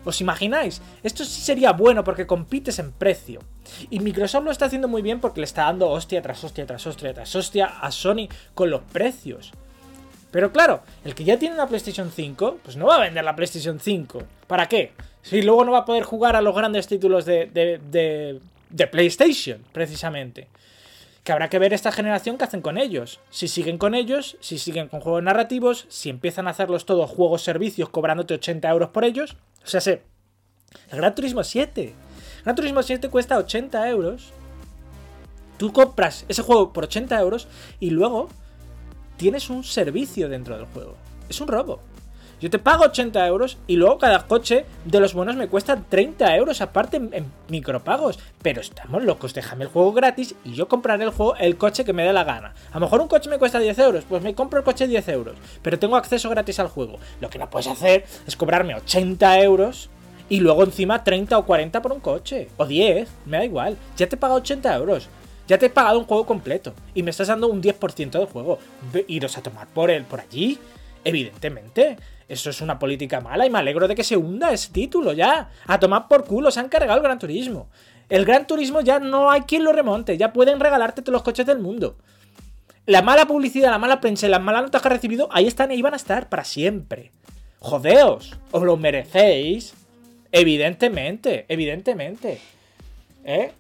¿Os 0.05 0.21
imagináis? 0.21 0.83
Esto 1.03 1.25
sí 1.25 1.41
sería 1.41 1.73
bueno 1.73 2.03
porque 2.03 2.27
compites 2.27 2.79
en 2.79 2.93
precio. 2.93 3.41
Y 3.89 4.01
Microsoft 4.01 4.45
lo 4.45 4.51
está 4.51 4.67
haciendo 4.67 4.89
muy 4.89 5.01
bien 5.01 5.21
porque 5.21 5.41
le 5.41 5.45
está 5.45 5.63
dando 5.65 5.89
hostia 5.91 6.21
tras 6.23 6.43
hostia 6.43 6.67
tras 6.67 6.87
hostia 6.87 7.15
tras 7.15 7.35
hostia 7.37 7.67
a 7.67 7.91
Sony 7.93 8.29
con 8.55 8.71
los 8.71 8.83
precios. 8.83 9.53
Pero 10.33 10.51
claro, 10.51 10.83
el 11.05 11.15
que 11.15 11.25
ya 11.25 11.39
tiene 11.39 11.55
una 11.55 11.69
PlayStation 11.69 12.11
5, 12.11 12.59
pues 12.65 12.77
no 12.77 12.87
va 12.87 12.97
a 12.97 13.01
vender 13.01 13.23
la 13.23 13.37
PlayStation 13.37 13.79
5. 13.79 14.23
¿Para 14.47 14.67
qué? 14.67 14.93
Si 15.21 15.43
luego 15.43 15.65
no 15.65 15.73
va 15.73 15.81
a 15.81 15.85
poder 15.85 16.03
jugar 16.03 16.35
a 16.35 16.41
los 16.41 16.57
grandes 16.57 16.89
títulos 16.89 17.27
de, 17.27 17.47
de, 17.47 18.41
de, 18.71 18.87
PlayStation, 18.87 19.63
precisamente. 19.73 20.49
Que 21.23 21.33
habrá 21.33 21.51
que 21.51 21.59
ver 21.59 21.75
esta 21.75 21.93
generación 21.93 22.39
qué 22.39 22.45
hacen 22.45 22.63
con 22.63 22.79
ellos. 22.79 23.21
Si 23.29 23.47
siguen 23.47 23.77
con 23.77 23.95
ellos, 23.95 24.39
si 24.41 24.59
siguen 24.59 24.89
con 24.89 25.01
juegos 25.01 25.23
narrativos, 25.23 25.85
si 25.91 26.09
empiezan 26.09 26.49
a 26.49 26.51
hacerlos 26.51 26.87
todos 26.87 27.11
juegos 27.11 27.43
servicios 27.43 27.91
cobrándote 27.91 28.35
80 28.35 28.69
euros 28.71 28.89
por 28.89 29.05
ellos, 29.05 29.37
o 29.63 29.67
sea, 29.67 29.83
sé, 29.83 30.03
el 30.91 30.97
Gran 30.97 31.15
Turismo 31.15 31.45
7. 31.45 31.95
Gran 32.43 32.57
Turismo 32.57 32.83
7 32.83 33.11
cuesta 33.11 33.37
80 33.37 33.89
euros. 33.91 34.33
Tú 35.59 35.75
compras 35.75 36.25
ese 36.29 36.43
juego 36.43 36.73
por 36.73 36.85
80 36.85 37.21
euros 37.21 37.47
y 37.79 37.91
luego 37.91 38.31
tienes 39.23 39.51
un 39.51 39.63
servicio 39.63 40.29
dentro 40.29 40.57
del 40.57 40.67
juego. 40.67 40.97
Es 41.29 41.41
un 41.41 41.47
robo. 41.47 41.79
Yo 42.41 42.51
te 42.51 42.59
pago 42.59 42.83
80 42.83 43.25
euros 43.29 43.57
y 43.69 43.77
luego 43.77 43.99
cada 43.99 44.27
coche 44.27 44.67
de 44.85 44.99
los 44.99 45.15
buenos 45.15 45.37
me 45.37 45.47
cuesta 45.47 45.77
30 45.77 46.35
euros 46.35 46.61
aparte 46.61 46.97
en, 46.97 47.27
micropagos. 47.49 48.19
Pero 48.43 48.61
estamos 48.61 49.05
locos, 49.05 49.33
déjame 49.33 49.63
el 49.63 49.71
juego 49.71 49.93
gratis 49.93 50.35
y 50.45 50.55
yo 50.55 50.67
compraré 50.67 51.05
el 51.05 51.11
juego, 51.11 51.37
el 51.37 51.57
coche 51.57 51.85
que 51.85 51.93
me 51.93 52.03
dé 52.03 52.13
la 52.13 52.25
gana. 52.25 52.53
A 52.73 52.75
lo 52.75 52.87
mejor 52.87 53.01
un 53.01 53.07
coche 53.07 53.31
me 53.31 53.39
cuesta 53.39 53.61
10 53.61 53.79
euros, 53.79 54.05
pues 54.09 54.25
me 54.25 54.35
compro 54.35 54.59
el 54.59 54.65
coche 54.65 54.89
10 54.89 55.09
euros. 55.11 55.37
Pero 55.63 55.79
tengo 55.79 55.95
acceso 55.95 56.29
gratis 56.29 56.59
al 56.59 56.67
juego. 56.67 56.99
Lo 57.21 57.31
que 57.31 57.39
no 57.39 57.49
puedes 57.49 57.69
hacer 57.69 58.05
es 58.27 58.35
cobrarme 58.35 58.75
80 58.75 59.41
euros 59.41 59.89
y 60.29 60.41
luego 60.41 60.65
encima 60.65 61.05
30 61.05 61.39
o 61.39 61.47
40 61.47 61.81
por 61.81 61.93
un 61.93 62.01
coche. 62.01 62.49
O 62.57 62.67
10, 62.67 63.09
me 63.27 63.37
da 63.37 63.45
igual. 63.45 63.77
Ya 63.97 64.09
te 64.09 64.17
he 64.17 64.19
pagado 64.19 64.41
80 64.41 64.75
euros. 64.75 65.09
Ya 65.53 65.59
te 65.59 65.67
he 65.67 65.69
pagado 65.69 65.99
un 65.99 66.07
juego 66.07 66.25
completo. 66.25 66.73
Y 66.95 67.03
me 67.03 67.11
estás 67.11 67.29
dando 67.29 67.47
un 67.47 67.63
10% 67.63 68.11
del 68.13 68.25
juego. 68.25 68.59
Iros 69.07 69.37
a 69.37 69.43
tomar 69.43 69.67
por 69.67 69.91
él 69.91 70.05
por 70.05 70.19
allí. 70.19 70.59
Evidentemente. 71.05 71.99
Eso 72.27 72.49
es 72.49 72.63
una 72.63 72.79
política 72.79 73.21
mala 73.21 73.45
y 73.45 73.51
me 73.51 73.59
alegro 73.59 73.87
de 73.87 73.95
que 73.95 74.03
se 74.03 74.17
hunda 74.17 74.51
ese 74.51 74.73
título 74.73 75.13
ya. 75.13 75.51
A 75.67 75.79
tomar 75.79 76.09
por 76.09 76.25
culo, 76.25 76.51
se 76.51 76.59
han 76.59 76.71
cargado 76.71 76.97
el 76.97 77.05
Gran 77.05 77.19
Turismo. 77.19 77.69
El 78.09 78.25
Gran 78.25 78.47
Turismo 78.47 78.81
ya 78.81 78.99
no 78.99 79.31
hay 79.31 79.43
quien 79.43 79.63
lo 79.63 79.75
remonte, 79.75 80.17
ya 80.17 80.33
pueden 80.33 80.59
regalarte 80.59 81.03
todos 81.03 81.13
los 81.13 81.23
coches 81.23 81.45
del 81.45 81.59
mundo. 81.59 81.99
La 82.87 83.03
mala 83.03 83.27
publicidad, 83.27 83.73
la 83.73 83.79
mala 83.79 84.01
prensa 84.01 84.27
y 84.27 84.31
las 84.31 84.41
malas 84.41 84.63
notas 84.63 84.81
que 84.81 84.89
ha 84.89 84.93
recibido, 84.93 85.29
ahí 85.33 85.47
están 85.47 85.71
y 85.71 85.83
van 85.83 85.93
a 85.93 85.99
estar 85.99 86.31
para 86.31 86.45
siempre. 86.45 87.13
Jodeos, 87.59 88.39
os 88.53 88.63
lo 88.63 88.79
merecéis. 88.79 89.75
Evidentemente, 90.31 91.45
evidentemente. 91.51 92.41
¿Eh? 93.27 93.53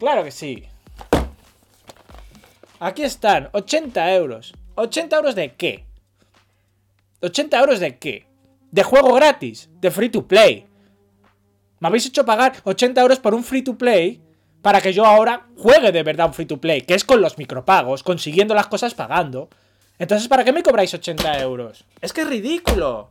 Claro 0.00 0.24
que 0.24 0.32
sí. 0.32 0.64
Aquí 2.80 3.02
están, 3.02 3.48
80 3.52 4.14
euros. 4.14 4.52
¿80 4.76 5.16
euros 5.16 5.34
de 5.34 5.54
qué? 5.54 5.86
¿80 7.20 7.60
euros 7.60 7.80
de 7.80 7.98
qué? 7.98 8.26
De 8.70 8.82
juego 8.82 9.14
gratis, 9.14 9.70
de 9.80 9.90
free 9.90 10.08
to 10.08 10.26
play. 10.26 10.66
Me 11.78 11.88
habéis 11.88 12.06
hecho 12.06 12.24
pagar 12.24 12.54
80 12.64 13.00
euros 13.00 13.20
por 13.20 13.34
un 13.34 13.44
free 13.44 13.62
to 13.62 13.76
play 13.78 14.20
para 14.62 14.80
que 14.80 14.92
yo 14.92 15.04
ahora 15.04 15.46
juegue 15.56 15.92
de 15.92 16.02
verdad 16.02 16.26
un 16.26 16.34
free 16.34 16.46
to 16.46 16.60
play, 16.60 16.82
que 16.82 16.94
es 16.94 17.04
con 17.04 17.20
los 17.20 17.38
micropagos, 17.38 18.02
consiguiendo 18.02 18.54
las 18.54 18.66
cosas 18.66 18.94
pagando. 18.94 19.48
Entonces, 19.98 20.26
¿para 20.26 20.42
qué 20.42 20.52
me 20.52 20.62
cobráis 20.62 20.92
80 20.92 21.40
euros? 21.40 21.84
Es 22.00 22.12
que 22.12 22.22
es 22.22 22.28
ridículo. 22.28 23.10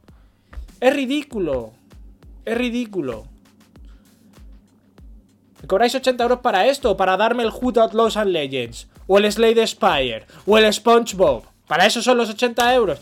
Es 0.79 0.93
ridículo. 0.93 1.73
Es 2.43 2.57
ridículo. 2.57 3.25
¿Me 5.61 5.67
cobráis 5.67 5.95
80 5.95 6.23
euros 6.23 6.39
para 6.39 6.67
esto? 6.67 6.91
¿O 6.91 6.97
para 6.97 7.15
darme 7.15 7.43
el 7.43 7.51
Hood 7.51 7.77
Outlaws 7.77 8.17
and 8.17 8.31
Legends? 8.31 8.87
¿O 9.07 9.17
el 9.17 9.31
Slade 9.31 9.65
Spire? 9.67 10.25
¿O 10.45 10.57
el 10.57 10.71
SpongeBob? 10.71 11.43
¿Para 11.67 11.85
eso 11.85 12.01
son 12.01 12.17
los 12.17 12.29
80 12.29 12.73
euros? 12.73 12.99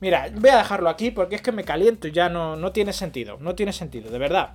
Mira, 0.00 0.28
voy 0.34 0.50
a 0.50 0.58
dejarlo 0.58 0.88
aquí 0.88 1.10
porque 1.10 1.36
es 1.36 1.42
que 1.42 1.52
me 1.52 1.64
caliento 1.64 2.06
y 2.08 2.12
ya 2.12 2.28
no, 2.28 2.56
no 2.56 2.72
tiene 2.72 2.92
sentido. 2.92 3.36
No 3.40 3.54
tiene 3.54 3.72
sentido, 3.72 4.10
de 4.10 4.18
verdad. 4.18 4.50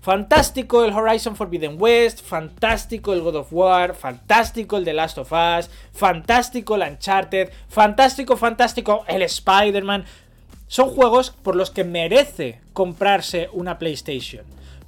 Fantástico 0.00 0.84
el 0.84 0.92
Horizon 0.92 1.36
Forbidden 1.36 1.76
West, 1.78 2.22
fantástico 2.22 3.12
el 3.12 3.20
God 3.20 3.36
of 3.36 3.52
War, 3.52 3.94
fantástico 3.94 4.76
el 4.76 4.84
The 4.84 4.94
Last 4.94 5.18
of 5.18 5.32
Us, 5.32 5.70
fantástico 5.92 6.76
el 6.76 6.82
Uncharted, 6.82 7.50
fantástico, 7.68 8.36
fantástico 8.36 9.04
el 9.06 9.22
Spider-Man. 9.22 10.04
Son 10.66 10.90
juegos 10.90 11.30
por 11.30 11.56
los 11.56 11.70
que 11.70 11.84
merece 11.84 12.60
comprarse 12.72 13.48
una 13.52 13.78
PlayStation. 13.78 14.44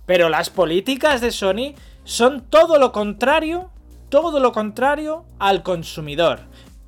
Pero 0.07 0.29
las 0.29 0.49
políticas 0.49 1.21
de 1.21 1.33
Sony 1.33 1.75
son 2.05 2.43
todo 2.49 2.79
lo 2.79 2.93
contrario, 2.93 3.71
todo 4.11 4.41
lo 4.41 4.53
contrario 4.53 5.25
al 5.39 5.63
consumidor. 5.63 6.41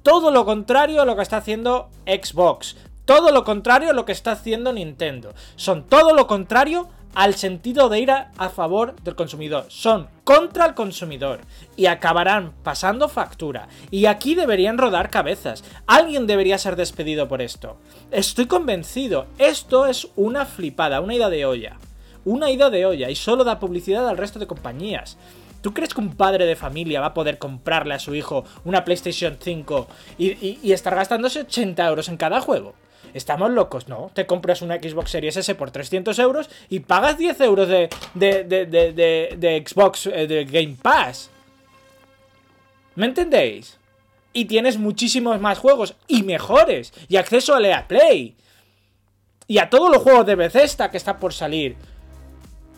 Todo 0.02 0.32
lo 0.32 0.44
contrario 0.44 1.00
a 1.00 1.04
lo 1.04 1.14
que 1.14 1.22
está 1.22 1.36
haciendo 1.38 1.88
Xbox. 2.04 2.76
Todo 3.04 3.30
lo 3.30 3.44
contrario 3.44 3.90
a 3.90 3.92
lo 3.92 4.04
que 4.04 4.12
está 4.12 4.32
haciendo 4.32 4.72
Nintendo. 4.72 5.32
Son 5.54 5.84
todo 5.84 6.14
lo 6.14 6.26
contrario 6.26 6.88
al 7.14 7.34
sentido 7.34 7.88
de 7.88 8.00
ir 8.00 8.10
a, 8.10 8.32
favor 8.48 8.96
del 9.02 9.14
consumidor. 9.14 9.66
Son 9.68 10.08
contra 10.24 10.66
el 10.66 10.74
consumidor. 10.74 11.40
Y 11.76 11.86
acabarán 11.86 12.54
pasando 12.64 13.08
factura. 13.08 13.68
Y 13.92 14.06
aquí 14.06 14.34
deberían 14.34 14.76
rodar 14.76 15.08
cabezas. 15.08 15.62
Alguien 15.86 16.26
debería 16.26 16.58
ser 16.58 16.74
despedido 16.74 17.28
por 17.28 17.40
esto. 17.40 17.76
Estoy 18.10 18.46
convencido. 18.46 19.26
Esto 19.38 19.86
es 19.86 20.08
una 20.16 20.44
flipada, 20.44 21.00
una 21.00 21.14
ida 21.14 21.30
de 21.30 21.46
olla 21.46 21.78
una 22.24 22.50
ida 22.50 22.70
de 22.70 22.86
olla 22.86 23.10
y 23.10 23.16
solo 23.16 23.44
da 23.44 23.58
publicidad 23.58 24.08
al 24.08 24.16
resto 24.16 24.38
de 24.38 24.46
compañías. 24.46 25.16
¿Tú 25.62 25.72
crees 25.72 25.94
que 25.94 26.00
un 26.00 26.16
padre 26.16 26.44
de 26.44 26.56
familia 26.56 27.00
va 27.00 27.06
a 27.06 27.14
poder 27.14 27.38
comprarle 27.38 27.94
a 27.94 28.00
su 28.00 28.14
hijo 28.14 28.44
una 28.64 28.84
PlayStation 28.84 29.38
5 29.40 29.86
y, 30.18 30.72
estar 30.72 30.94
gastándose 30.94 31.40
80 31.40 31.86
euros 31.86 32.08
en 32.08 32.16
cada 32.16 32.40
juego? 32.40 32.74
Estamos 33.14 33.50
locos, 33.50 33.88
¿no? 33.88 34.10
Te 34.12 34.26
compras 34.26 34.62
una 34.62 34.76
Xbox 34.76 35.10
Series 35.10 35.36
S 35.36 35.54
por 35.54 35.70
300 35.70 36.18
euros 36.18 36.50
y 36.68 36.80
pagas 36.80 37.16
10 37.16 37.40
euros 37.42 37.68
de, 37.68 37.88
de, 38.14 38.44
de, 38.44 38.66
de 38.66 39.64
Xbox 39.66 40.06
eh, 40.06 40.26
de 40.26 40.44
Game 40.44 40.76
Pass. 40.80 41.30
¿Me 42.96 43.06
entendéis? 43.06 43.78
Y 44.32 44.46
tienes 44.46 44.78
muchísimos 44.78 45.40
más 45.40 45.58
juegos 45.58 45.94
y 46.08 46.22
mejores. 46.22 46.92
Y 47.08 47.16
acceso 47.16 47.54
a 47.54 47.60
EA 47.60 47.86
Play. 47.86 48.34
Y 49.46 49.58
a 49.58 49.68
todos 49.68 49.90
los 49.90 50.02
juegos 50.02 50.26
de 50.26 50.34
Bethesda 50.34 50.90
que 50.90 50.96
está 50.96 51.18
por 51.18 51.34
salir. 51.34 51.76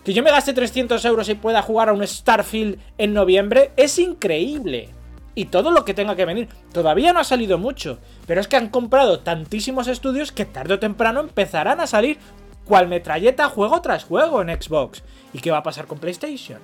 Que 0.04 0.12
yo 0.12 0.22
me 0.22 0.30
gaste 0.30 0.52
300 0.52 1.02
euros 1.06 1.28
y 1.28 1.34
pueda 1.34 1.62
jugar 1.62 1.88
a 1.88 1.92
un 1.92 2.06
Starfield 2.06 2.78
en 2.98 3.14
noviembre 3.14 3.72
es 3.76 3.98
increíble. 3.98 4.90
Y 5.34 5.46
todo 5.46 5.70
lo 5.70 5.84
que 5.84 5.94
tenga 5.94 6.14
que 6.14 6.26
venir. 6.26 6.48
Todavía 6.72 7.12
no 7.12 7.20
ha 7.20 7.24
salido 7.24 7.58
mucho. 7.58 7.98
Pero 8.26 8.40
es 8.40 8.46
que 8.46 8.56
han 8.56 8.68
comprado 8.68 9.20
tantísimos 9.20 9.88
estudios 9.88 10.30
que 10.30 10.44
tarde 10.44 10.74
o 10.74 10.78
temprano 10.78 11.20
empezarán 11.20 11.80
a 11.80 11.86
salir 11.86 12.18
cual 12.64 12.86
metralleta 12.88 13.48
juego 13.48 13.80
tras 13.80 14.04
juego 14.04 14.42
en 14.42 14.48
Xbox. 14.48 15.02
¿Y 15.32 15.40
qué 15.40 15.50
va 15.50 15.58
a 15.58 15.62
pasar 15.62 15.86
con 15.86 15.98
PlayStation? 15.98 16.60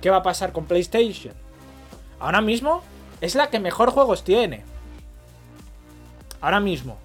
¿Qué 0.00 0.10
va 0.10 0.18
a 0.18 0.22
pasar 0.22 0.52
con 0.52 0.66
PlayStation? 0.66 1.34
Ahora 2.20 2.40
mismo 2.40 2.82
es 3.20 3.34
la 3.34 3.50
que 3.50 3.58
mejor 3.58 3.90
juegos 3.90 4.22
tiene. 4.22 4.64
Ahora 6.40 6.60
mismo. 6.60 6.98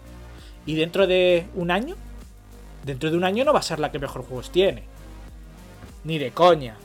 ¿Y 0.66 0.76
dentro 0.76 1.08
de 1.08 1.48
un 1.56 1.72
año? 1.72 1.96
Dentro 2.84 3.10
de 3.10 3.18
un 3.18 3.24
año 3.24 3.46
no 3.46 3.54
va 3.54 3.60
a 3.60 3.64
ser 3.64 3.80
la 3.80 3.92
que 3.92 4.00
mejor 4.00 4.24
juegos 4.24 4.52
tiene. 4.52 4.84
Ni 6.04 6.18
de 6.18 6.32
coña. 6.32 6.76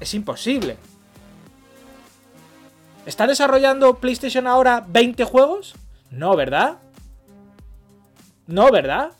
Es 0.00 0.14
imposible. 0.14 0.76
¿Está 3.06 3.26
desarrollando 3.26 3.96
PlayStation 3.96 4.46
ahora 4.46 4.84
20 4.86 5.24
juegos? 5.24 5.74
No, 6.10 6.36
¿verdad? 6.36 6.78
No, 8.46 8.70
¿verdad? 8.70 9.12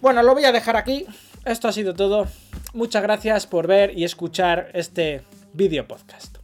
Bueno, 0.00 0.22
lo 0.22 0.34
voy 0.34 0.44
a 0.44 0.52
dejar 0.52 0.76
aquí. 0.76 1.06
Esto 1.44 1.68
ha 1.68 1.72
sido 1.72 1.94
todo. 1.94 2.26
Muchas 2.74 3.02
gracias 3.02 3.46
por 3.46 3.66
ver 3.66 3.96
y 3.98 4.04
escuchar 4.04 4.70
este 4.74 5.22
video 5.54 5.88
podcast. 5.88 6.35